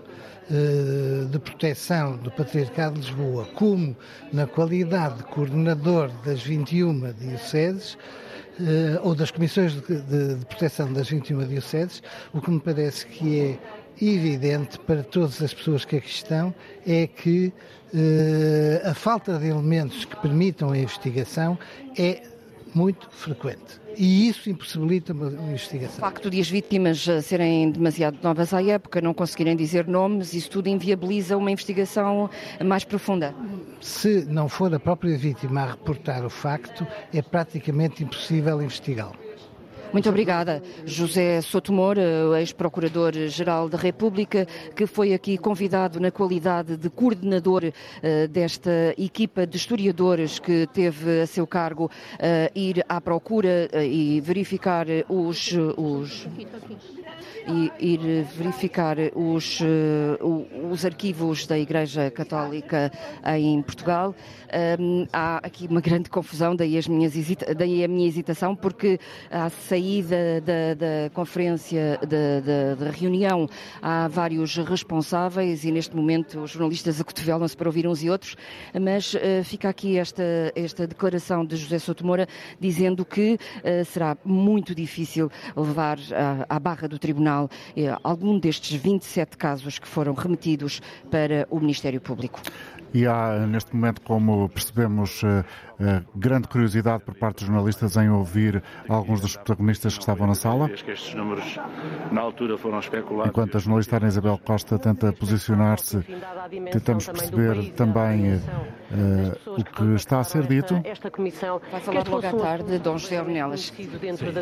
[1.30, 3.95] de proteção do Patriarcado de Lisboa, como
[4.34, 7.97] na qualidade de coordenador das 21 dioceses,
[8.60, 13.60] eh, ou das comissões de proteção das 21 dioceses, o que me parece que é
[14.06, 16.54] evidente para todas as pessoas que aqui estão
[16.86, 17.54] é que
[17.93, 21.58] eh, a falta de elementos que permitam a investigação
[21.97, 22.22] é
[22.74, 23.82] muito frequente.
[23.98, 25.98] E isso impossibilita uma investigação.
[25.98, 30.34] O facto de as vítimas eh, serem demasiado novas à época, não conseguirem dizer nomes,
[30.34, 32.30] isso tudo inviabiliza uma investigação
[32.64, 33.36] mais profunda?
[33.82, 39.31] Se não for a própria vítima a reportar o facto, é praticamente impossível investigá-lo.
[39.92, 40.64] Muito obrigada.
[40.86, 41.98] José Sotomor,
[42.39, 49.58] ex-procurador-geral da República, que foi aqui convidado na qualidade de coordenador uh, desta equipa de
[49.58, 56.28] historiadores que teve a seu cargo uh, ir à procura e verificar os, os
[57.80, 59.60] ir verificar os,
[60.72, 62.92] os arquivos da Igreja Católica
[63.38, 64.16] em Portugal.
[65.12, 67.14] Há aqui uma grande confusão, daí, as minhas
[67.58, 73.48] daí a minha hesitação, porque à saída da, da conferência, da, da, da, reunião,
[73.82, 78.36] há vários responsáveis e neste momento os jornalistas acotovelam-se para ouvir uns e outros,
[78.80, 80.24] mas uh, fica aqui esta,
[80.56, 82.28] esta declaração de José Sotomora
[82.60, 87.50] dizendo que uh, será muito difícil levar à, à barra do Tribunal Tribunal
[88.04, 92.42] algum destes 27 casos que foram remetidos para o Ministério Público.
[92.94, 95.44] E há, neste momento, como percebemos, eh,
[95.80, 100.36] eh, grande curiosidade por parte dos jornalistas em ouvir alguns dos protagonistas que estavam na
[100.36, 100.68] sala.
[100.68, 101.58] Que estes números,
[102.12, 103.32] na altura, foram especulados.
[103.32, 106.02] Enquanto a jornalista Ana Isabel Costa tenta posicionar-se,
[106.72, 108.39] tentamos perceber também uh,
[109.58, 110.82] o que está a ser dito.
[110.84, 113.72] Esta comissão vai falar logo à tarde, Dom José Ornelas.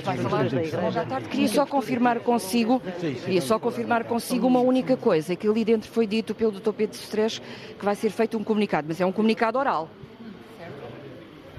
[0.04, 0.46] Vai falar
[0.82, 1.30] logo à tarde.
[1.30, 6.08] Queria só confirmar consigo, queria só confirmar consigo uma única coisa, que ali dentro foi
[6.08, 6.74] dito pelo Dr.
[6.74, 7.40] Pedro Stresch
[7.78, 9.90] que vai ser feito um comunicado, mas é um comunicado oral.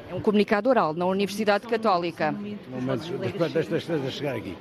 [0.09, 2.35] É um comunicado oral na Universidade Católica.
[2.83, 4.57] Mas depois destas a chegar aqui.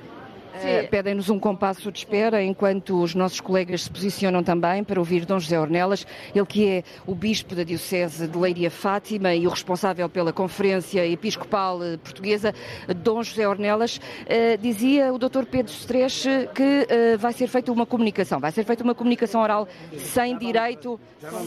[0.56, 5.26] Uh, Pedem-nos um compasso de espera enquanto os nossos colegas se posicionam também para ouvir
[5.26, 9.50] Dom José Ornelas, ele que é o bispo da Diocese de Leiria Fátima e o
[9.50, 12.54] responsável pela Conferência Episcopal eh, Portuguesa,
[12.98, 13.98] Dom José Ornelas.
[13.98, 15.46] Uh, dizia o Dr.
[15.50, 19.68] Pedro Stresch que uh, vai ser feita uma comunicação, vai ser feita uma comunicação oral
[19.98, 21.00] sem direito,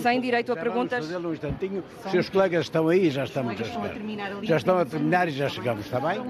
[0.03, 1.07] sem direito a perguntas.
[1.09, 1.85] Vamos um instantinho.
[2.11, 3.93] Se os colegas estão aí, já estamos a chegar.
[4.43, 6.21] Já estão a terminar e já chegamos, está bem?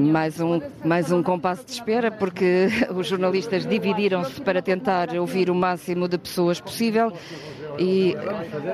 [0.00, 5.54] Mais um, mais um compasso de espera porque os jornalistas dividiram-se para tentar ouvir o
[5.54, 7.12] máximo de pessoas possível
[7.78, 8.14] e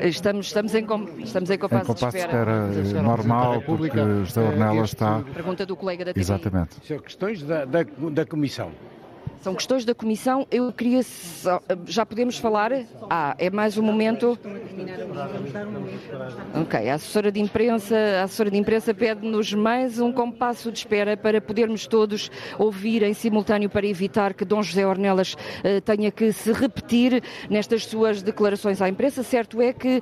[0.00, 0.86] estamos, estamos, em,
[1.22, 5.20] estamos em compasso, em compasso de espera, de espera normal, porque José Ornella está...
[5.34, 6.20] Pergunta do colega da TV.
[6.20, 6.76] Exatamente.
[6.80, 8.70] Questões da, da, da Comissão.
[9.42, 10.46] São questões da Comissão.
[10.52, 11.00] Eu queria.
[11.84, 12.70] Já podemos falar?
[13.10, 14.38] Ah, é mais um momento.
[16.54, 21.40] Ok, a assessora de imprensa, a de imprensa pede-nos mais um compasso de espera para
[21.40, 26.52] podermos todos ouvir em simultâneo para evitar que Dom José Ornelas uh, tenha que se
[26.52, 27.20] repetir
[27.50, 29.24] nestas suas declarações à imprensa.
[29.24, 30.00] Certo é que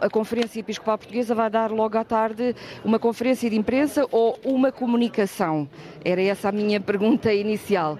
[0.00, 4.72] a Conferência Episcopal Portuguesa vai dar logo à tarde uma conferência de imprensa ou uma
[4.72, 5.68] comunicação?
[6.02, 7.98] Era essa a minha pergunta inicial.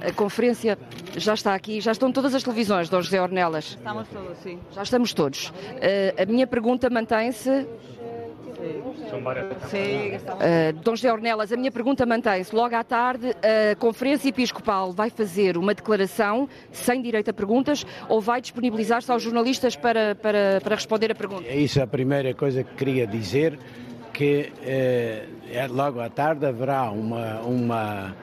[0.00, 0.78] A conferência
[1.16, 3.76] já está aqui, já estão todas as televisões, Dom José Ornelas.
[3.76, 4.58] Estamos todos, sim.
[4.72, 5.48] Já estamos todos.
[5.48, 7.50] Uh, a minha pergunta mantém-se.
[7.50, 7.68] Uh,
[10.82, 12.54] Dom José Ornelas, a minha pergunta mantém-se.
[12.54, 18.20] Logo à tarde, a Conferência Episcopal vai fazer uma declaração sem direito a perguntas ou
[18.20, 21.46] vai disponibilizar-se aos jornalistas para, para, para responder a perguntas?
[21.46, 23.58] É isso a primeira coisa que queria dizer,
[24.12, 25.26] que eh,
[25.70, 28.16] logo à tarde haverá uma, uma,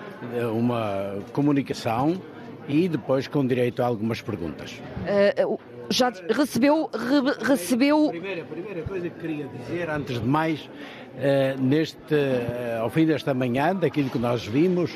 [0.53, 2.21] uma comunicação
[2.67, 4.81] e depois com direito a algumas perguntas.
[5.01, 5.59] Uh,
[5.89, 6.89] já recebeu.
[6.93, 8.07] Re, recebeu...
[8.07, 12.89] A primeira, a primeira coisa que queria dizer, antes de mais, uh, neste, uh, ao
[12.89, 14.91] fim desta manhã, daquilo que nós vimos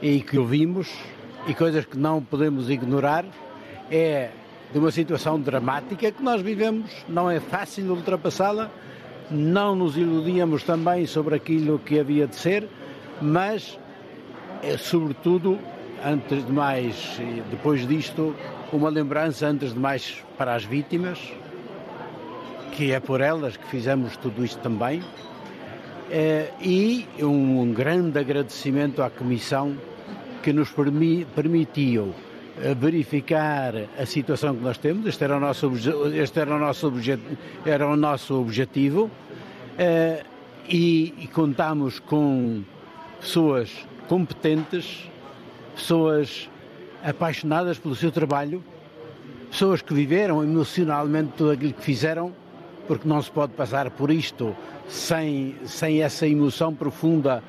[0.00, 0.92] e que ouvimos,
[1.46, 3.24] e coisas que não podemos ignorar,
[3.90, 4.30] é
[4.72, 8.70] de uma situação dramática que nós vivemos, não é fácil ultrapassá-la,
[9.30, 12.68] não nos iludíamos também sobre aquilo que havia de ser,
[13.20, 13.78] mas
[14.62, 15.58] é sobretudo,
[16.04, 18.34] antes de mais, depois disto,
[18.72, 21.18] uma lembrança, antes de mais, para as vítimas,
[22.72, 25.02] que é por elas que fizemos tudo isto também,
[26.10, 29.76] é, e um grande agradecimento à Comissão
[30.42, 32.14] que nos permitiu
[32.60, 35.70] eh, verificar a situação que nós temos, este era o nosso,
[36.14, 37.36] este era o nosso, objetivo,
[37.66, 39.10] era o nosso objetivo.
[39.76, 40.22] Eh,
[40.68, 41.26] e, e
[42.00, 42.62] com
[43.20, 43.70] pessoas
[44.08, 45.08] competentes,
[45.76, 46.48] pessoas
[47.04, 48.64] apaixonadas pelo seu trabalho,
[49.50, 52.32] pessoas que viveram emocionalmente tudo aquilo que fizeram,
[52.86, 54.56] porque não se pode passar por isto
[54.88, 57.42] sem, sem essa emoção profunda.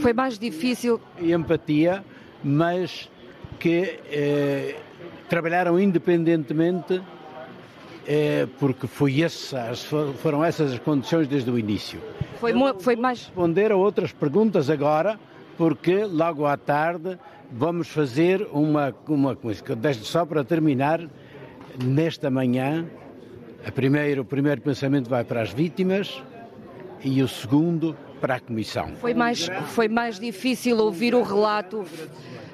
[0.00, 1.00] Foi mais difícil.
[1.20, 2.02] E empatia,
[2.42, 3.08] mas
[3.58, 4.76] que eh,
[5.28, 7.02] trabalharam independentemente,
[8.06, 9.84] eh, porque foi essas,
[10.22, 12.00] foram essas as condições desde o início.
[12.40, 13.24] Foi, foi mais.
[13.24, 15.18] Responder a outras perguntas agora
[15.58, 17.18] porque logo à tarde
[17.50, 19.62] vamos fazer uma, uma coisa.
[20.02, 21.00] Só para terminar,
[21.84, 22.86] nesta manhã,
[23.66, 26.22] a primeiro, o primeiro pensamento vai para as vítimas
[27.02, 28.94] e o segundo para a Comissão.
[29.00, 31.84] Foi mais, foi mais difícil ouvir o relato.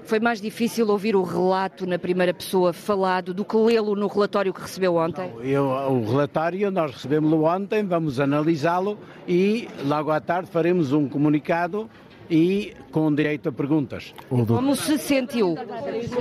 [0.05, 4.53] Foi mais difícil ouvir o relato na primeira pessoa falado do que lê-lo no relatório
[4.53, 5.33] que recebeu ontem?
[5.43, 11.89] Eu, o relatório nós recebemos-lo ontem, vamos analisá-lo e logo à tarde faremos um comunicado
[12.31, 14.15] e com direito a perguntas.
[14.29, 15.57] Como se sentiu?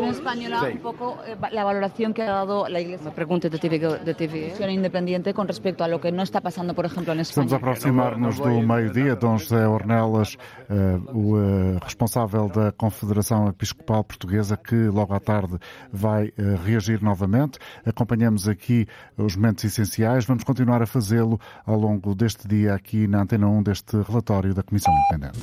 [0.10, 3.08] Española, un pouco a valoración que ha dado a Iglesia.
[3.08, 4.54] Uma pergunta da TV, da TV.
[4.74, 7.45] independiente con respecto a lo que no está pasando, por ejemplo, en España.
[7.45, 9.16] Estamos a aproximar-nos do meio-dia.
[9.16, 10.36] Dom José Ornelas,
[10.70, 15.58] uh, o responsável da Confederação Episcopal Portuguesa, que logo à tarde
[15.91, 16.34] vai
[16.66, 17.60] reagir novamente.
[17.86, 18.88] Acompanhamos aqui
[19.18, 20.26] os momentos essenciais.
[20.26, 24.64] Vamos continuar a fazê-lo ao longo deste dia aqui na Antena 1 deste relatório da
[24.64, 25.39] Comissão Independente.